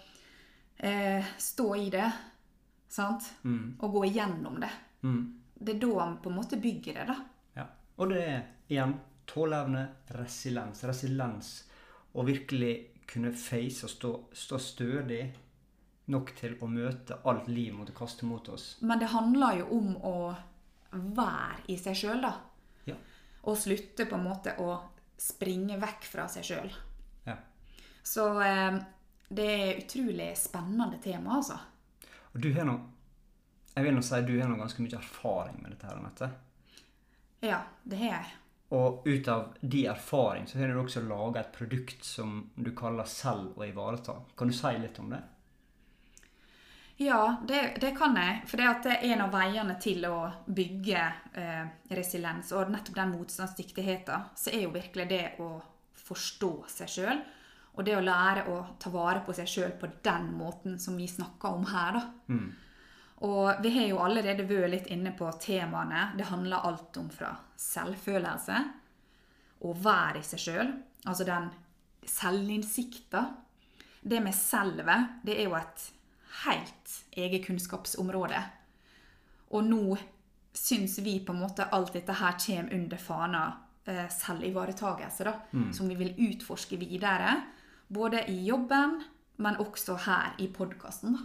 eh, 0.78 1.25
stå 1.37 1.75
i 1.76 1.90
det, 1.90 2.07
sant? 2.88 3.26
Og 3.83 3.99
gå 3.99 4.04
igjennom 4.09 4.61
det. 4.61 4.71
Det 5.54 5.75
er 5.75 5.81
da 5.83 5.93
han 6.00 6.16
på 6.23 6.31
en 6.31 6.38
måte 6.38 6.57
bygger 6.57 6.95
det, 6.95 7.04
da. 7.11 7.16
Ja. 7.59 7.66
Og 7.99 8.11
det 8.14 8.23
er 8.25 8.40
igjen 8.69 8.97
tåleevne, 9.28 9.87
resiliens. 10.16 10.85
Resiliens. 10.85 11.52
Å 12.14 12.25
virkelig 12.25 12.75
kunne 13.11 13.35
face 13.37 13.85
og 13.85 13.93
stå, 13.93 14.12
stå 14.33 14.59
stødig 14.62 15.23
nok 16.09 16.33
til 16.37 16.57
å 16.61 16.69
møte 16.69 17.21
alt 17.28 17.49
livet 17.49 17.76
måtte 17.76 17.97
kaste 17.97 18.25
mot 18.28 18.49
oss. 18.49 18.78
Men 18.81 19.00
det 19.00 19.12
handler 19.12 19.61
jo 19.61 19.69
om 19.76 19.95
å 20.00 20.16
være 20.94 21.64
i 21.72 21.76
seg 21.80 21.96
sjøl, 21.98 22.24
da. 22.24 22.32
Ja. 22.88 22.96
Og 23.50 23.58
slutte 23.58 24.06
på 24.08 24.18
en 24.18 24.26
måte 24.26 24.56
å 24.62 24.74
springe 25.20 25.78
vekk 25.80 26.08
fra 26.10 26.28
seg 26.28 26.46
sjøl. 26.48 26.72
ja. 27.28 27.36
Så 28.04 28.26
eh, 28.42 28.78
det 29.28 29.46
er 29.50 29.78
utrolig 29.80 30.32
spennende 30.38 30.98
tema, 31.02 31.38
altså. 31.38 31.58
Og 32.34 32.40
du 32.40 32.50
har 32.52 32.66
nå 32.68 32.74
Jeg 33.74 33.84
vil 33.86 33.94
nå 33.96 34.02
si 34.06 34.20
du 34.22 34.34
har 34.38 34.48
nå 34.50 34.56
ganske 34.58 34.82
mye 34.84 34.98
erfaring 35.00 35.56
med 35.62 35.72
dette 35.74 35.88
her, 35.88 35.98
Anette. 35.98 36.28
Ja, 37.42 37.58
det 37.82 37.98
har 37.98 38.12
jeg. 38.12 38.34
Og 38.74 39.06
ut 39.06 39.28
av 39.28 39.56
de 39.60 39.80
erfaring 39.90 40.46
så 40.46 40.60
har 40.60 40.70
du 40.70 40.78
også 40.78 41.02
laga 41.02 41.40
et 41.40 41.52
produkt 41.52 42.04
som 42.04 42.50
du 42.54 42.70
kaller 42.76 43.04
'Selv 43.04 43.58
å 43.58 43.66
ivareta'. 43.66 44.14
Kan 44.36 44.48
du 44.48 44.54
si 44.54 44.72
litt 44.78 44.98
om 44.98 45.10
det? 45.10 45.22
Ja, 46.96 47.36
det, 47.48 47.76
det 47.80 47.90
kan 47.98 48.16
jeg. 48.16 48.42
For 48.46 48.60
det, 48.60 48.66
at 48.70 48.84
det 48.86 48.96
er 48.96 49.14
en 49.14 49.24
av 49.26 49.32
veiene 49.34 49.74
til 49.82 50.04
å 50.06 50.18
bygge 50.46 51.00
eh, 51.34 51.64
resiliens, 51.90 52.52
og 52.54 52.70
nettopp 52.70 52.98
den 53.00 53.14
motstandsdyktigheten, 53.16 54.28
så 54.38 54.52
er 54.54 54.66
jo 54.66 54.74
virkelig 54.74 55.08
det 55.10 55.24
å 55.42 55.48
forstå 56.04 56.52
seg 56.70 56.92
sjøl. 56.92 57.24
Og 57.74 57.82
det 57.86 57.96
å 57.98 58.04
lære 58.04 58.44
å 58.52 58.60
ta 58.78 58.92
vare 58.94 59.24
på 59.26 59.34
seg 59.34 59.50
sjøl 59.50 59.72
på 59.80 59.90
den 60.06 60.28
måten 60.38 60.78
som 60.78 60.94
vi 60.94 61.08
snakker 61.10 61.56
om 61.56 61.66
her, 61.72 61.98
da. 61.98 62.04
Og 63.24 63.62
vi 63.64 63.70
har 63.74 63.88
jo 63.88 63.98
allerede 64.04 64.44
vært 64.46 64.70
litt 64.70 64.88
inne 64.92 65.14
på 65.16 65.26
temaene. 65.40 66.12
Det 66.18 66.26
handler 66.28 66.66
alt 66.68 66.96
om 67.00 67.08
fra 67.10 67.32
selvfølelse, 67.58 68.58
og 69.64 69.82
være 69.82 70.20
i 70.20 70.26
seg 70.28 70.42
sjøl, 70.42 70.72
altså 71.08 71.26
den 71.26 71.50
selvinnsikta. 72.06 73.24
Det 74.04 74.20
med 74.20 74.36
selvet, 74.36 75.20
det 75.24 75.38
er 75.40 75.48
jo 75.48 75.56
et 75.56 75.86
helt 76.45 76.95
eget 77.14 77.47
kunnskapsområde. 77.47 78.43
Og 79.55 79.64
nå 79.64 79.97
syns 80.55 80.99
vi 81.03 81.19
på 81.26 81.33
en 81.35 81.41
måte 81.45 81.67
alt 81.75 81.93
dette 81.95 82.12
her 82.19 82.35
kommer 82.47 82.75
under 82.75 82.97
fana 82.97 83.43
eh, 83.87 84.09
selvivaretagelse, 84.11 85.25
da. 85.25 85.35
Som 85.73 85.88
vi 85.88 85.95
vil 85.95 86.14
utforske 86.31 86.76
videre. 86.81 87.37
Både 87.88 88.25
i 88.31 88.45
jobben, 88.47 89.03
men 89.37 89.57
også 89.61 89.97
her 90.07 90.35
i 90.38 90.49
podkasten. 90.49 91.17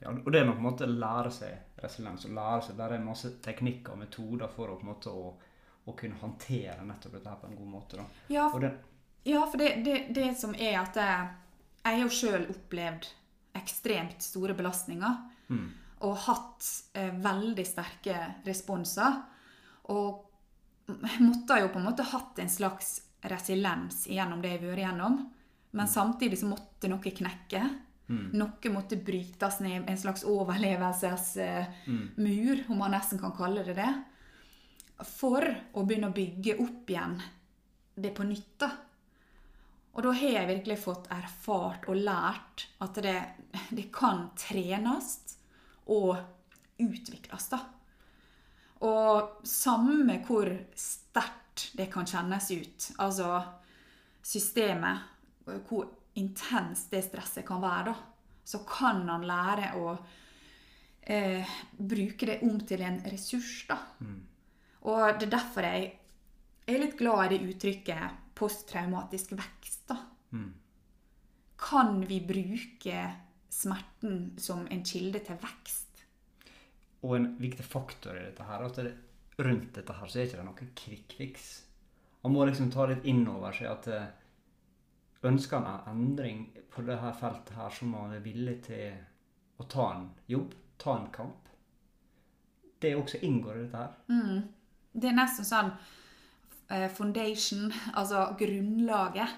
Ja, 0.00 0.10
og 0.14 0.30
det 0.32 0.44
nok 0.46 0.54
på 0.56 0.62
en 0.62 0.68
måte 0.70 0.86
lære 0.86 1.30
seg 1.34 1.82
resiliens. 1.82 2.24
og 2.24 2.30
lære 2.36 2.62
seg, 2.62 2.76
Der 2.78 2.92
er 2.94 2.98
masse 3.02 3.30
teknikker 3.42 3.92
og 3.92 3.98
metoder 3.98 4.48
for 4.48 4.70
å 4.70 4.76
på 4.78 4.86
en 4.86 4.92
måte 4.92 5.10
å, 5.10 5.32
å 5.86 5.94
kunne 5.98 6.14
håndtere 6.20 6.84
nettopp 6.86 7.12
dette 7.18 7.28
her 7.28 7.40
på 7.42 7.46
en 7.50 7.56
god 7.56 7.68
måte. 7.72 7.96
da. 7.96 8.04
Ja, 8.28 8.46
Og 8.54 8.60
det, 8.60 8.72
Ja, 9.24 9.44
for 9.46 9.58
det, 9.58 9.84
det, 9.84 10.14
det 10.14 10.36
som 10.38 10.54
er 10.54 10.78
at 10.80 10.96
jeg, 10.96 11.28
jeg 11.84 11.96
har 11.96 12.02
jo 12.04 12.08
sjøl 12.14 12.46
opplevd 12.48 13.08
ekstremt 13.58 14.22
store 14.24 14.54
belastninger. 14.58 15.14
Og 16.06 16.14
hatt 16.28 16.62
eh, 16.94 17.12
veldig 17.18 17.66
sterke 17.66 18.16
responser. 18.46 19.12
Og 19.94 20.08
måtte 21.26 21.60
jo 21.60 21.68
på 21.72 21.78
en 21.80 21.88
måte 21.90 22.06
hatt 22.06 22.38
en 22.38 22.52
slags 22.52 22.88
resiliens 23.28 24.06
gjennom 24.06 24.42
det 24.42 24.50
jeg 24.54 24.60
har 24.62 24.70
vært 24.70 24.82
igjennom. 24.84 25.14
Men 25.76 25.86
samtidig 25.90 26.38
så 26.40 26.46
måtte 26.48 26.88
noe 26.88 27.10
knekke. 27.20 27.62
Noe 28.08 28.70
måtte 28.72 28.96
brytes 28.96 29.60
ned. 29.60 29.84
En 29.90 29.98
slags 30.00 30.24
overlevelsesmur, 30.24 32.62
om 32.72 32.78
man 32.80 32.94
nesten 32.96 33.20
kan 33.20 33.34
kalle 33.36 33.60
det 33.66 33.74
det. 33.76 33.92
For 35.04 35.44
å 35.76 35.84
begynne 35.86 36.08
å 36.08 36.16
bygge 36.16 36.56
opp 36.62 36.90
igjen 36.90 37.20
det 37.98 38.14
på 38.16 38.22
nytt. 38.24 38.58
da. 38.58 38.70
Og 39.98 40.04
da 40.06 40.12
har 40.14 40.30
jeg 40.30 40.46
virkelig 40.46 40.76
fått 40.78 41.08
erfart 41.10 41.88
og 41.90 41.98
lært 41.98 42.68
at 42.86 43.00
det, 43.02 43.18
det 43.74 43.88
kan 43.90 44.28
trenes 44.38 45.16
og 45.90 46.12
utvikles. 46.78 47.48
da. 47.50 47.58
Og 48.86 49.40
samme 49.42 50.20
hvor 50.22 50.52
sterkt 50.78 51.72
det 51.74 51.88
kan 51.90 52.06
kjennes 52.06 52.46
ut, 52.54 52.86
altså 53.02 53.40
systemet, 54.22 55.02
hvor 55.66 55.88
intenst 56.14 56.94
det 56.94 57.02
stresset 57.08 57.46
kan 57.48 57.58
være, 57.62 57.90
da, 57.90 57.96
så 58.46 58.62
kan 58.68 59.02
han 59.10 59.26
lære 59.26 59.72
å 59.82 59.96
eh, 61.02 61.58
bruke 61.74 62.30
det 62.30 62.38
om 62.46 62.62
til 62.62 62.86
en 62.86 63.02
ressurs. 63.10 63.66
da. 63.66 63.80
Og 64.86 65.18
det 65.18 65.26
er 65.26 65.34
derfor 65.34 65.66
jeg 65.66 65.90
er 66.70 66.82
litt 66.84 66.98
glad 67.00 67.26
i 67.26 67.34
det 67.34 67.50
uttrykket 67.50 68.27
posttraumatisk 68.38 69.34
vekst. 69.36 69.84
da. 69.90 69.98
Kan 71.58 72.00
vi 72.06 72.20
bruke 72.22 73.04
smerten 73.50 74.38
som 74.38 74.66
en 74.70 74.84
kilde 74.86 75.20
til 75.26 75.38
vekst? 75.42 75.88
og 77.00 77.16
en 77.16 77.28
viktig 77.38 77.64
faktor 77.66 78.16
i 78.18 78.24
dette 78.26 78.46
her, 78.46 78.64
at 78.66 78.78
det, 78.80 78.94
rundt 79.38 79.74
dette 79.76 79.94
her 79.94 80.10
så 80.10 80.18
er 80.18 80.28
ikke 80.28 80.40
det 80.40 80.46
noe 80.48 80.70
kvikkfiks. 80.82 81.48
Man 82.24 82.34
må 82.34 82.46
liksom 82.48 82.72
ta 82.74 82.88
litt 82.90 83.06
inn 83.06 83.22
over 83.30 83.54
seg 83.54 83.70
at 83.70 83.86
eh, 83.94 84.08
ønsker 85.28 85.62
man 85.62 85.84
en 85.84 85.92
endring 85.92 86.40
på 86.72 86.82
dette 86.86 87.12
feltet 87.20 87.54
her, 87.54 87.70
så 87.70 87.86
må 87.86 88.02
man 88.02 88.16
være 88.16 88.26
villig 88.26 88.56
til 88.66 89.62
å 89.62 89.68
ta 89.70 89.92
en 89.94 90.08
jobb, 90.30 90.56
ta 90.78 90.96
en 90.98 91.06
kamp. 91.14 91.46
Det 92.78 92.94
også 92.94 93.22
inngår 93.26 93.56
i 93.56 93.62
dette 93.64 93.84
her. 93.84 93.94
Det 94.98 95.10
er 95.10 95.16
nesten 95.18 95.46
sånn 95.46 95.72
foundation, 96.94 97.72
altså 97.98 98.26
grunnlaget, 98.38 99.28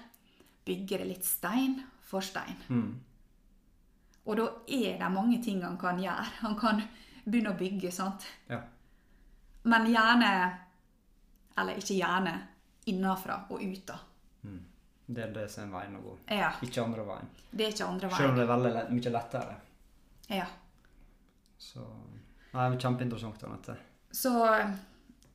bygger 0.65 1.01
det 1.03 1.07
litt 1.07 1.25
stein 1.25 1.79
for 2.05 2.21
stein. 2.21 2.57
Og 4.25 4.37
da 4.37 4.45
er 4.67 4.99
det 4.99 5.11
mange 5.11 5.39
ting 5.43 5.63
han 5.63 5.77
kan 5.81 5.97
gjøre. 5.99 6.25
Han 6.43 6.57
kan 6.59 6.81
begynne 7.25 7.53
å 7.55 7.57
bygge, 7.57 7.89
sant. 7.91 8.27
Ja. 8.49 8.59
Men 9.63 9.87
gjerne, 9.89 10.29
eller 11.57 11.79
ikke 11.81 11.97
gjerne, 11.97 12.35
innafra 12.91 13.43
og 13.49 13.61
ut 13.63 13.83
da. 13.89 13.97
Det 15.11 15.23
er 15.25 15.33
det 15.35 15.47
som 15.51 15.65
er 15.67 15.73
veien 15.73 15.95
å 15.97 16.01
gå. 16.05 16.13
Ja, 16.31 16.51
Ikke 16.63 16.83
andre 16.85 17.03
veien. 17.03 17.27
det 17.51 17.65
er 17.65 17.73
ikke 17.73 17.87
andre 17.87 18.07
veien. 18.07 18.17
Selv 18.21 18.29
om 18.31 18.37
det 18.37 18.43
er 18.45 18.51
veldig 18.51 18.71
lett, 18.77 18.91
mye 18.95 19.11
lettere. 19.11 19.55
Ja. 20.31 20.45
Så 21.59 21.83
Nei, 22.53 22.63
er 22.67 22.77
Kjempeinteressant, 22.79 23.43
Anette. 23.47 23.75
Så 24.11 24.31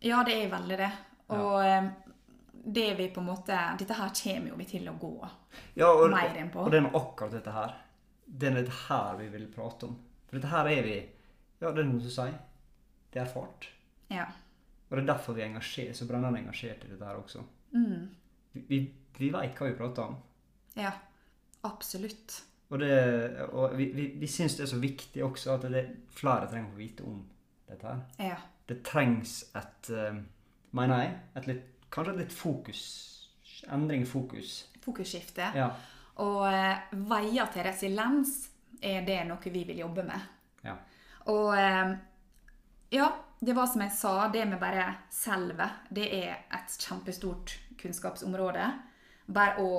ja, 0.00 0.22
det 0.24 0.36
er 0.38 0.50
veldig 0.52 0.78
det. 0.80 0.90
Og 1.35 1.64
ja. 1.64 1.80
det 2.52 2.87
vi 2.99 3.09
på 3.11 3.21
en 3.21 3.26
måte 3.26 3.59
Dette 3.78 3.97
her 3.99 4.12
kommer 4.14 4.52
jo 4.52 4.59
vi 4.61 4.66
til 4.71 4.88
å 4.90 4.97
gå. 5.00 5.12
Ja, 5.75 5.90
og, 5.90 6.09
Mer 6.12 6.38
inn 6.38 6.52
på. 6.54 6.62
og 6.66 6.71
det 6.71 6.83
er 6.83 6.90
akkurat 6.92 7.35
dette 7.35 7.54
her. 7.54 7.76
Det 8.26 8.50
er 8.50 8.59
dette 8.61 8.80
her 8.87 9.16
vi 9.21 9.28
vil 9.33 9.47
prate 9.52 9.88
om. 9.88 9.97
For 10.26 10.38
dette 10.38 10.52
her 10.52 10.71
er 10.71 10.83
vi 10.87 10.97
Ja, 11.62 11.71
det 11.73 11.83
er 11.83 11.88
noe 11.88 12.02
du 12.02 12.11
sier. 12.12 12.37
Det 13.11 13.23
er 13.23 13.25
erfart. 13.25 13.71
Ja. 14.12 14.26
Og 14.87 14.97
det 14.97 15.02
er 15.02 15.09
derfor 15.09 15.35
vi 15.35 15.42
er 15.42 15.50
engasjert, 15.50 15.97
så 15.97 16.06
brennende 16.06 16.38
engasjert 16.38 16.85
i 16.85 16.90
dette 16.92 17.06
her 17.06 17.18
også. 17.18 17.42
Mm. 17.73 18.09
Vi, 18.52 18.64
vi, 18.68 18.80
vi 19.18 19.30
veit 19.35 19.56
hva 19.59 19.71
vi 19.71 19.78
prater 19.78 20.11
om. 20.11 20.18
Ja. 20.76 20.92
Absolutt. 21.66 22.42
Og, 22.68 22.78
det, 22.78 22.92
og 23.52 23.76
vi, 23.78 23.88
vi, 23.95 24.06
vi 24.21 24.28
syns 24.30 24.56
det 24.59 24.66
er 24.66 24.71
så 24.75 24.78
viktig 24.83 25.25
også 25.25 25.54
at 25.54 25.66
det, 25.71 25.85
flere 26.14 26.49
trenger 26.50 26.75
å 26.75 26.78
vite 26.78 27.06
om 27.06 27.21
dette 27.66 27.87
her. 27.87 28.00
Ja. 28.33 28.38
Det 28.66 28.80
trengs 28.87 29.38
et 29.56 29.90
eh, 29.95 30.18
Mener 30.76 31.02
jeg. 31.02 31.18
Et 31.40 31.50
litt, 31.50 31.68
kanskje 31.90 32.16
et 32.16 32.25
litt 32.26 32.35
fokus 32.35 32.87
Endring 33.73 34.02
i 34.04 34.06
fokus. 34.06 34.66
Fokusskifte. 34.85 35.47
Ja. 35.56 35.71
Og 36.23 36.45
eh, 36.47 36.90
veier 37.09 37.49
til 37.50 37.64
resiliens 37.66 38.35
er 38.85 39.00
det 39.06 39.23
noe 39.26 39.50
vi 39.50 39.64
vil 39.66 39.80
jobbe 39.80 40.04
med. 40.06 40.28
ja. 40.62 40.76
Og 41.33 41.56
eh, 41.59 41.97
ja, 42.95 43.09
det 43.40 43.56
var 43.56 43.66
som 43.66 43.83
jeg 43.83 43.95
sa, 43.97 44.28
det 44.30 44.45
med 44.47 44.61
bare 44.62 44.85
selve, 45.11 45.66
det 45.90 46.06
er 46.14 46.45
et 46.54 46.76
kjempestort 46.78 47.56
kunnskapsområde. 47.80 48.68
Bare 49.26 49.64
å 49.64 49.71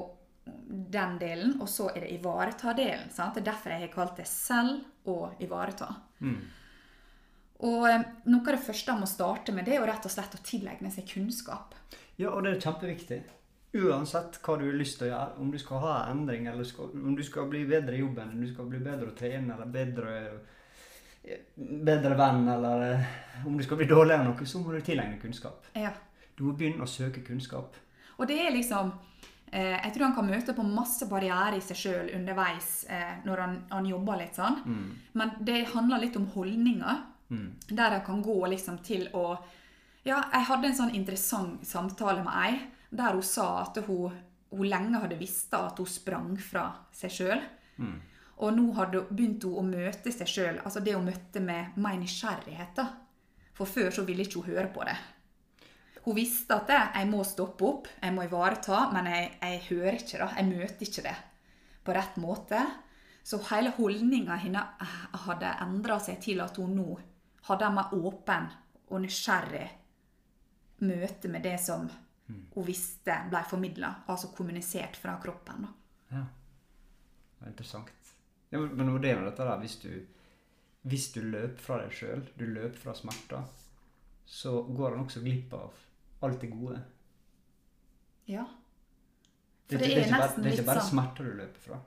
den 0.97 1.17
delen, 1.19 1.55
og 1.61 1.69
så 1.71 1.89
er 1.93 2.03
det 2.03 2.11
ivareta-delen. 2.17 3.09
sant? 3.11 3.35
Det 3.35 3.45
er 3.45 3.49
derfor 3.51 3.73
jeg 3.73 3.85
har 3.85 3.93
kalt 3.95 4.19
det 4.19 4.27
selv 4.27 5.07
og 5.07 5.41
ivareta. 5.43 5.89
Og 7.65 7.87
eh, 7.89 8.03
noe 8.29 8.43
av 8.43 8.53
det 8.53 8.65
første 8.67 8.93
han 8.93 9.01
må 9.01 9.09
starte 9.09 9.55
med, 9.55 9.65
det 9.65 9.75
er 9.75 9.81
jo 9.81 9.89
rett 9.89 10.05
og 10.05 10.13
slett 10.13 10.37
å 10.37 10.43
tilegne 10.45 10.91
seg 10.93 11.07
kunnskap. 11.09 11.73
Ja, 12.17 12.33
og 12.33 12.43
det 12.45 12.53
er 12.53 12.61
kjempeviktig. 12.67 13.23
Uansett 13.77 14.37
hva 14.45 14.57
du 14.57 14.67
har 14.67 14.77
lyst 14.77 14.99
til 14.99 15.07
å 15.07 15.11
gjøre, 15.11 15.39
om 15.41 15.49
du 15.53 15.57
skal 15.61 15.81
ha 15.83 15.95
endring, 16.11 16.47
eller 16.49 16.65
skal, 16.65 16.93
om 16.93 17.17
du 17.17 17.23
skal 17.25 17.49
bli 17.51 17.63
bedre 17.69 17.97
i 17.97 18.03
jobben, 18.03 18.31
om 18.33 18.45
du 18.45 18.49
skal 18.51 18.69
bli 18.69 18.79
bedre 18.81 19.11
å 19.11 19.17
trene, 19.17 19.57
eller 19.57 19.73
bedre 19.73 20.13
bedre 21.55 22.15
venn, 22.15 22.45
eller 22.47 22.85
eh, 22.85 23.09
om 23.45 23.57
du 23.57 23.63
skal 23.65 23.81
bli 23.81 23.89
dårligere 23.89 24.23
enn 24.23 24.29
noe, 24.31 24.47
så 24.47 24.61
må 24.61 24.71
du 24.71 24.79
tilegne 24.85 25.19
kunnskap. 25.21 25.65
Ja. 25.75 25.91
Du 26.37 26.45
må 26.47 26.53
begynne 26.55 26.85
å 26.85 26.89
søke 26.89 27.23
kunnskap. 27.25 27.75
Og 28.17 28.29
det 28.29 28.37
er 28.45 28.53
liksom 28.53 28.93
eh, 29.51 29.75
Jeg 29.75 29.91
tror 29.93 30.07
han 30.07 30.15
kan 30.15 30.29
møte 30.29 30.55
på 30.55 30.65
masse 30.65 31.09
barrierer 31.09 31.57
i 31.57 31.65
seg 31.65 31.81
sjøl 31.81 32.13
underveis 32.15 32.71
når 33.25 33.43
han, 33.43 33.59
han 33.73 33.89
jobber 33.89 34.21
litt 34.21 34.37
sånn. 34.37 34.61
Men 35.17 35.35
det 35.45 35.65
handler 35.73 36.05
litt 36.05 36.17
om 36.19 36.29
holdninger. 36.37 37.03
Der 37.69 37.97
jeg 37.97 38.03
kan 38.05 38.21
gå 38.23 38.37
liksom 38.47 38.79
til 38.83 39.09
å 39.13 39.37
Ja, 40.07 40.21
jeg 40.31 40.45
hadde 40.47 40.67
en 40.69 40.75
sånn 40.77 40.95
interessant 40.95 41.65
samtale 41.67 42.23
med 42.23 42.33
ei 42.39 42.59
der 42.89 43.17
hun 43.17 43.23
sa 43.23 43.65
at 43.65 43.75
hun, 43.83 44.13
hun 44.51 44.69
lenge 44.69 45.01
hadde 45.03 45.17
visst 45.19 45.53
at 45.53 45.77
hun 45.77 45.89
sprang 45.91 46.37
fra 46.39 46.69
seg 46.95 47.11
sjøl. 47.11 47.41
Og 48.37 48.53
nå 48.55 48.71
hadde, 48.77 49.01
begynte 49.09 49.47
hun 49.47 49.59
å 49.59 49.67
møte 49.67 50.13
seg 50.13 50.29
sjøl, 50.29 50.61
altså 50.63 50.79
det 50.79 50.93
hun 50.95 51.09
møtte 51.09 51.41
med 51.43 51.75
mer 51.75 51.97
nysgjerrighet. 51.99 52.75
da. 52.75 52.87
For 53.57 53.65
før 53.65 53.91
så 53.91 54.05
ville 54.05 54.23
ikke 54.23 54.39
hun 54.45 54.53
høre 54.53 54.67
på 54.71 54.85
det. 54.87 54.95
Hun 56.05 56.15
visste 56.15 56.55
at 56.55 56.69
jeg 56.71 57.07
må 57.09 57.23
stoppe 57.27 57.65
opp, 57.65 57.87
jeg 58.01 58.13
må 58.15 58.23
ivareta, 58.23 58.85
men 58.93 59.09
jeg, 59.11 59.31
jeg 59.41 59.63
hører 59.67 59.97
ikke 59.99 60.21
da. 60.21 60.29
Jeg 60.37 60.47
møter 60.47 60.85
ikke 60.87 61.03
det 61.09 61.15
på 61.83 61.95
rett 61.97 62.15
måte. 62.17 62.61
Så 63.27 63.41
hele 63.49 63.73
holdninga 63.75 64.37
hennes 64.39 64.95
hadde 65.25 65.51
endra 65.65 65.99
seg 65.99 66.21
til 66.23 66.39
at 66.39 66.55
hun 66.61 66.77
nå 66.77 66.93
hadde 67.47 67.67
en 67.67 67.77
mer 67.77 67.93
åpen 67.95 68.49
og 68.87 69.01
nysgjerrig 69.03 69.65
møte 70.87 71.31
med 71.31 71.43
det 71.47 71.57
som 71.61 71.87
hun 72.27 72.65
visste 72.67 73.15
ble 73.31 73.41
formidla, 73.47 73.93
altså 74.11 74.33
kommunisert 74.35 74.97
fra 74.99 75.15
kroppen. 75.23 75.63
da. 75.67 76.17
Ja. 76.17 76.23
Det 77.37 77.45
er 77.45 77.53
interessant. 77.53 78.13
Ja, 78.49 78.59
men 78.59 78.91
det 79.01 79.11
er 79.11 79.19
jo 79.19 79.29
dette 79.29 79.45
der, 79.47 79.59
hvis 79.61 79.77
du, 79.79 79.91
hvis 80.87 81.09
du 81.15 81.21
løper 81.23 81.63
fra 81.63 81.79
deg 81.83 81.95
sjøl, 81.95 82.23
du 82.35 82.45
løper 82.45 82.79
fra 82.81 82.95
smerter, 82.97 83.43
så 84.27 84.61
går 84.63 84.95
han 84.95 85.05
også 85.05 85.23
glipp 85.23 85.53
av 85.55 85.75
alt 86.27 86.41
det 86.41 86.51
gode. 86.51 86.79
Ja. 88.27 88.43
Det, 89.67 89.77
For 89.77 89.83
det, 89.83 89.87
det 89.87 89.87
det, 89.87 89.93
er 89.93 90.01
er 90.01 90.07
ikke 90.07 90.19
bare, 90.19 90.41
det 90.41 90.49
er 90.49 90.57
ikke 90.57 90.69
bare 90.71 90.83
sånn 90.83 90.93
smerter 90.95 91.27
du 91.27 91.37
løper 91.37 91.63
fra. 91.69 91.79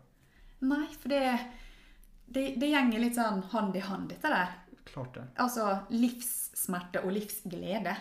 Nei, 0.71 0.87
for 0.95 1.12
det, 1.12 1.23
det, 2.26 2.47
det 2.61 2.73
gjenger 2.73 3.05
litt 3.05 3.17
sånn 3.17 3.45
hand 3.52 3.76
i 3.76 3.85
hand, 3.85 4.09
dette 4.12 4.33
der. 4.33 4.57
Klart 4.92 5.14
det. 5.14 5.25
Altså 5.38 5.66
livssmerte 5.90 7.02
og 7.04 7.12
livsglede. 7.14 7.97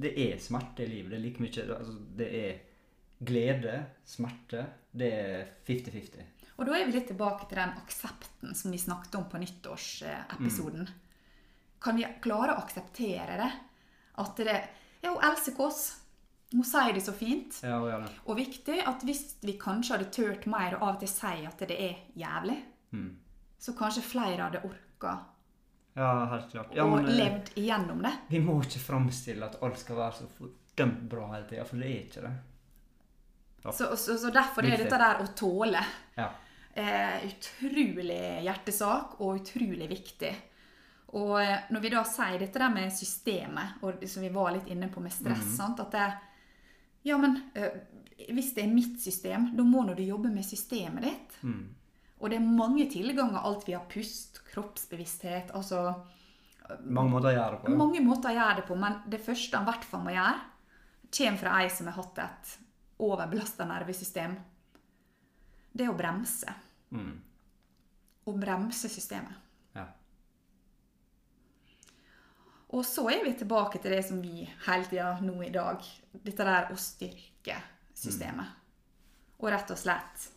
Det 0.00 0.12
er 0.16 0.38
smerte 0.40 0.84
i 0.86 0.88
livet. 0.88 1.10
Det 1.12 1.18
er 1.18 1.24
like 1.24 1.42
mye 1.44 1.64
altså, 1.76 1.94
Det 2.16 2.28
er 2.40 2.58
glede, 3.26 3.74
smerte. 4.08 4.66
Det 4.96 5.10
er 5.12 5.48
50-50. 5.68 6.22
Og 6.60 6.66
da 6.68 6.76
er 6.76 6.86
vi 6.88 6.92
litt 6.96 7.06
tilbake 7.08 7.46
til 7.48 7.56
den 7.60 7.72
aksepten 7.80 8.54
som 8.56 8.72
vi 8.72 8.78
snakket 8.80 9.14
om 9.16 9.28
på 9.32 9.38
nyttårsepisoden. 9.40 10.88
Kan 11.80 11.96
vi 11.96 12.04
klare 12.20 12.54
å 12.56 12.60
akseptere 12.64 13.38
det? 13.40 13.50
At 14.20 14.36
det 14.36 14.58
Ja, 15.00 15.14
og 15.14 15.22
Else 15.24 15.54
Kåss, 15.56 15.78
hun 16.52 16.64
sier 16.68 16.92
det 16.92 17.00
så 17.06 17.12
fint. 17.16 17.56
Ja, 17.64 17.78
ja, 17.88 18.00
ja. 18.02 18.08
Og 18.28 18.36
viktig 18.36 18.82
at 18.84 19.00
hvis 19.08 19.22
vi 19.40 19.54
kanskje 19.56 19.94
hadde 19.96 20.10
turt 20.12 20.44
mer 20.50 20.74
og 20.76 20.82
av 20.82 20.94
og 20.98 21.00
til 21.00 21.08
si 21.08 21.46
at 21.48 21.62
det 21.64 21.76
er 21.80 21.94
jævlig, 22.16 22.58
Mm. 22.92 23.16
så 23.58 23.72
kanskje 23.78 24.02
flere 24.02 24.42
hadde 24.42 24.60
orka 24.66 25.12
ja 25.94 26.10
helt 26.34 26.50
klart. 26.52 26.74
Ja, 26.76 26.84
og 26.84 26.96
men, 26.96 27.08
eh, 27.08 27.16
levd 27.18 27.50
igjennom 27.58 28.02
det. 28.02 28.12
Vi 28.28 28.40
må 28.40 28.60
ikke 28.62 28.78
framstille 28.82 29.46
at 29.46 29.58
alt 29.62 29.78
skal 29.78 29.96
være 29.96 30.12
så 30.20 30.28
fordømt 30.38 31.02
bra 31.10 31.26
hele 31.34 31.48
tida, 31.50 31.64
for 31.64 31.76
det 31.82 31.88
er 31.90 32.04
ikke 32.04 32.22
det. 32.26 32.34
Ja. 33.64 33.72
Så, 33.72 33.90
så, 33.96 34.16
så 34.18 34.30
derfor 34.32 34.64
er 34.64 34.78
dette 34.80 34.96
der 35.02 35.20
å 35.20 35.26
tåle 35.36 35.82
Ja. 36.16 36.30
eh, 36.74 37.26
utrolig 37.28 38.20
hjertesak 38.46 39.18
og 39.20 39.40
utrolig 39.42 39.88
viktig. 39.90 40.30
Og 41.18 41.34
eh, 41.42 41.66
når 41.74 41.80
vi 41.84 41.90
da 41.92 42.04
sier 42.06 42.38
dette 42.40 42.58
der 42.62 42.70
med 42.72 42.92
systemet, 42.94 43.82
og 43.82 44.00
som 44.08 44.22
vi 44.24 44.30
var 44.32 44.52
litt 44.54 44.70
inne 44.70 44.88
på 44.88 45.02
med 45.02 45.12
stress 45.12 45.56
sant? 45.58 45.80
At 45.82 45.90
det, 45.92 46.08
Ja, 47.02 47.16
men 47.18 47.36
øh, 47.56 47.76
hvis 48.30 48.54
det 48.54 48.64
er 48.64 48.72
mitt 48.72 48.98
system, 49.00 49.50
da 49.56 49.62
må 49.64 49.82
nå 49.84 49.94
du 49.96 50.02
jobbe 50.04 50.28
med 50.32 50.44
systemet 50.44 51.02
ditt. 51.04 51.36
Mm. 51.42 51.62
Og 52.20 52.30
det 52.30 52.36
er 52.36 52.44
mange 52.44 52.84
tilganger, 52.92 53.40
alt 53.40 53.66
via 53.68 53.80
pust, 53.88 54.42
kroppsbevissthet 54.50 55.54
altså 55.56 55.82
Mange 56.84 57.10
måter 57.10 57.32
å 57.32 57.34
gjøre 57.34 57.54
det 57.56 57.60
på. 57.64 57.76
Mange 57.80 58.00
måter 58.04 58.30
å 58.30 58.36
gjøre 58.36 58.56
det 58.60 58.64
på, 58.68 58.76
men 58.78 58.98
det 59.10 59.18
første 59.24 59.58
han 59.58 59.64
i 59.66 59.70
hvert 59.72 59.86
fall 59.90 60.04
må 60.04 60.12
gjøre, 60.14 60.42
kommer 61.16 61.40
fra 61.40 61.54
ei 61.58 61.70
som 61.74 61.88
har 61.90 61.96
hatt 61.96 62.20
et 62.22 62.52
overbelasta 63.02 63.66
nervesystem. 63.66 64.36
Det 65.72 65.86
er 65.86 65.90
å 65.90 65.96
bremse. 65.98 66.54
Mm. 66.94 67.16
Å 68.30 68.34
bremse 68.38 68.90
systemet. 68.92 69.34
Ja. 69.74 69.88
Og 72.70 72.86
så 72.86 73.08
er 73.10 73.24
vi 73.26 73.34
tilbake 73.40 73.82
til 73.82 73.96
det 73.96 74.04
som 74.06 74.22
vi 74.22 74.44
hele 74.68 74.86
tida 74.86 75.16
nå 75.24 75.34
i 75.42 75.50
dag 75.54 75.82
Dette 76.12 76.46
der 76.46 76.70
å 76.70 76.78
styrke 76.78 77.56
systemet. 77.98 78.58
Og 79.40 79.50
rett 79.50 79.74
og 79.74 79.78
slett 79.80 80.30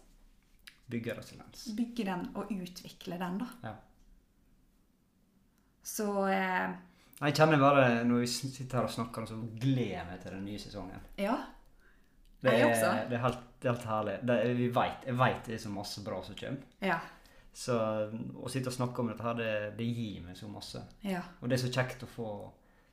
Bygge 0.89 1.13
resiliens. 1.17 1.67
bygge 1.77 2.03
den 2.05 2.25
og 2.35 2.51
utvikle 2.51 3.17
den, 3.21 3.37
da. 3.39 3.47
Ja. 3.63 3.73
Så 5.83 6.05
eh, 6.29 6.69
Jeg 7.23 7.35
kjenner 7.37 7.59
bare, 7.61 7.87
når 8.07 8.23
vi 8.23 8.27
sitter 8.31 8.79
her 8.81 8.87
og 8.87 8.93
snakker, 8.93 9.25
så 9.29 9.37
gleder 9.59 9.97
jeg 9.97 10.05
meg 10.09 10.21
til 10.23 10.31
den 10.37 10.45
nye 10.47 10.59
sesongen. 10.61 11.03
ja. 11.19 11.35
Det 12.43 12.51
Jeg 12.57 12.61
er, 12.61 12.71
også. 12.73 12.87
det 13.09 13.15
er, 13.15 13.21
helt, 13.23 13.43
det 13.63 13.69
helt 13.71 13.83
herlig. 13.87 14.13
Det, 14.27 14.35
er- 14.43 14.55
vi 14.57 14.65
vet, 14.75 15.05
jeg 15.07 15.15
vet 15.15 15.45
det 15.47 15.53
er 15.55 15.59
så 15.63 15.69
masse 15.71 16.01
bra 16.03 16.17
som 16.27 16.35
kommer. 16.35 16.65
Ja. 16.83 16.97
Så 17.55 17.77
å 18.43 18.49
sitte 18.51 18.67
og 18.67 18.75
snakke 18.75 18.99
om 18.99 19.07
dette 19.07 19.23
her, 19.23 19.37
det, 19.39 19.51
det 19.77 19.85
gir 19.87 20.17
meg 20.25 20.35
så 20.35 20.49
masse. 20.51 20.81
ja. 21.07 21.21
Og 21.39 21.47
det 21.47 21.55
er 21.55 21.61
så 21.63 21.71
kjekt 21.71 22.03
å 22.03 22.09
få 22.11 22.27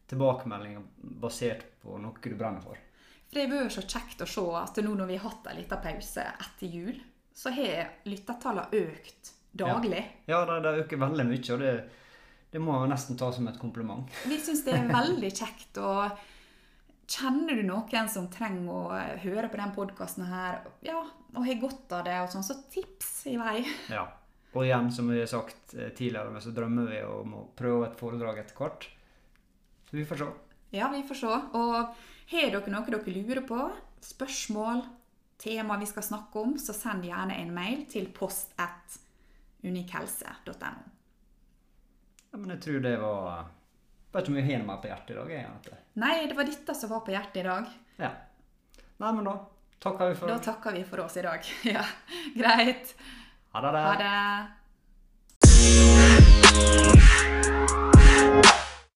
tilbakemeldinger 0.07 0.85
basert 1.24 1.64
på 1.83 1.98
noe 1.98 2.14
du 2.22 2.37
brenner 2.38 2.62
for. 2.62 2.79
For 3.26 3.40
det 3.40 3.48
har 3.48 3.64
vært 3.64 3.74
så 3.74 3.83
kjekt 3.90 4.22
å 4.22 4.29
se 4.31 4.44
at 4.62 4.79
nå 4.87 4.94
når 4.94 5.07
vi 5.11 5.16
har 5.18 5.31
hatt 5.31 5.50
en 5.50 5.59
liten 5.59 5.83
pause 5.83 6.29
etter 6.46 6.66
jul, 6.79 7.03
så 7.37 7.53
har 7.55 7.95
lyttertallene 8.09 8.85
økt 8.85 9.33
daglig. 9.53 10.03
Ja, 10.31 10.45
det, 10.47 10.61
det 10.66 10.85
øker 10.85 11.01
veldig 11.05 11.27
mye, 11.27 11.47
og 11.55 11.62
det, 11.62 11.73
det 12.53 12.62
må 12.62 12.77
jeg 12.81 12.93
nesten 12.93 13.19
ta 13.19 13.31
som 13.35 13.49
et 13.51 13.59
kompliment. 13.61 14.11
Vi 14.31 14.38
syns 14.43 14.64
det 14.66 14.77
er 14.77 14.90
veldig 14.90 15.33
kjekt. 15.33 15.81
og 15.83 16.21
Kjenner 17.11 17.59
du 17.59 17.64
noen 17.66 18.09
som 18.11 18.29
trenger 18.31 18.71
å 18.71 19.01
høre 19.25 19.51
på 19.51 19.59
den 19.59 19.75
podkasten 19.75 20.29
her, 20.31 20.61
ja, 20.87 21.01
og 21.35 21.47
har 21.47 21.62
godt 21.62 21.97
av 21.97 22.05
det, 22.07 22.16
og 22.23 22.31
sånn, 22.31 22.47
så 22.47 22.61
tips 22.71 23.14
i 23.33 23.37
vei. 23.40 23.64
Ja. 23.90 24.07
Og 24.51 24.64
igjen, 24.66 24.88
som 24.95 25.11
vi 25.11 25.21
har 25.21 25.29
sagt 25.31 25.75
eh, 25.79 25.93
tidligere, 25.95 26.40
så 26.43 26.51
drømmer 26.55 26.88
vi 26.90 27.03
om 27.07 27.35
å 27.38 27.43
prøve 27.59 27.87
et 27.87 27.99
foredrag 27.99 28.40
etter 28.43 28.57
hvert. 28.59 28.87
Så 29.87 29.99
vi 29.99 30.07
får 30.07 30.23
se. 30.23 30.31
Ja, 30.75 30.88
vi 30.90 31.05
får 31.07 31.19
se. 31.21 31.37
Og 31.59 31.77
har 32.33 32.55
dere 32.55 32.73
noe 32.73 32.87
dere 32.87 33.14
lurer 33.14 33.43
på, 33.47 33.61
spørsmål, 34.03 34.83
tema 35.40 35.76
vi 35.81 35.87
skal 35.88 36.03
snakke 36.05 36.38
om, 36.40 36.59
så 36.61 36.72
send 36.76 37.05
gjerne 37.09 37.35
en 37.40 37.55
mail 37.55 37.87
til 37.90 38.11
post 38.14 38.53
at 38.61 38.98
unikhelse.no. 39.64 40.83
Ja, 42.31 42.38
men 42.38 42.50
jeg 42.55 42.61
tror 42.62 42.81
det 42.85 43.00
var 43.00 43.48
Vet 44.11 44.26
ikke 44.26 44.33
om 44.33 44.37
vi 44.40 44.42
har 44.42 44.59
noe 44.59 44.66
mer 44.66 44.81
på 44.83 44.88
hjertet 44.90 45.12
i 45.14 45.18
dag. 45.20 45.29
Jeg. 45.31 45.46
Nei, 46.03 46.26
det 46.26 46.35
var 46.35 46.42
dette 46.48 46.74
som 46.74 46.90
var 46.90 47.05
på 47.07 47.12
hjertet 47.14 47.44
i 47.44 47.46
dag. 47.46 47.64
Ja. 48.03 48.11
Nei, 48.98 49.11
men 49.14 49.22
da 49.29 49.35
takker 49.79 50.11
vi 50.11 50.16
for 50.18 50.26
Da 50.33 50.38
takker 50.42 50.74
vi 50.74 50.83
for 50.88 50.98
oss 51.07 51.14
i 51.20 51.22
dag. 51.29 51.40
Ja, 51.76 51.85
Greit. 52.35 52.90
Ha 53.55 53.59
det. 53.62 53.70
Ha 53.87 53.94
det. 54.03 54.11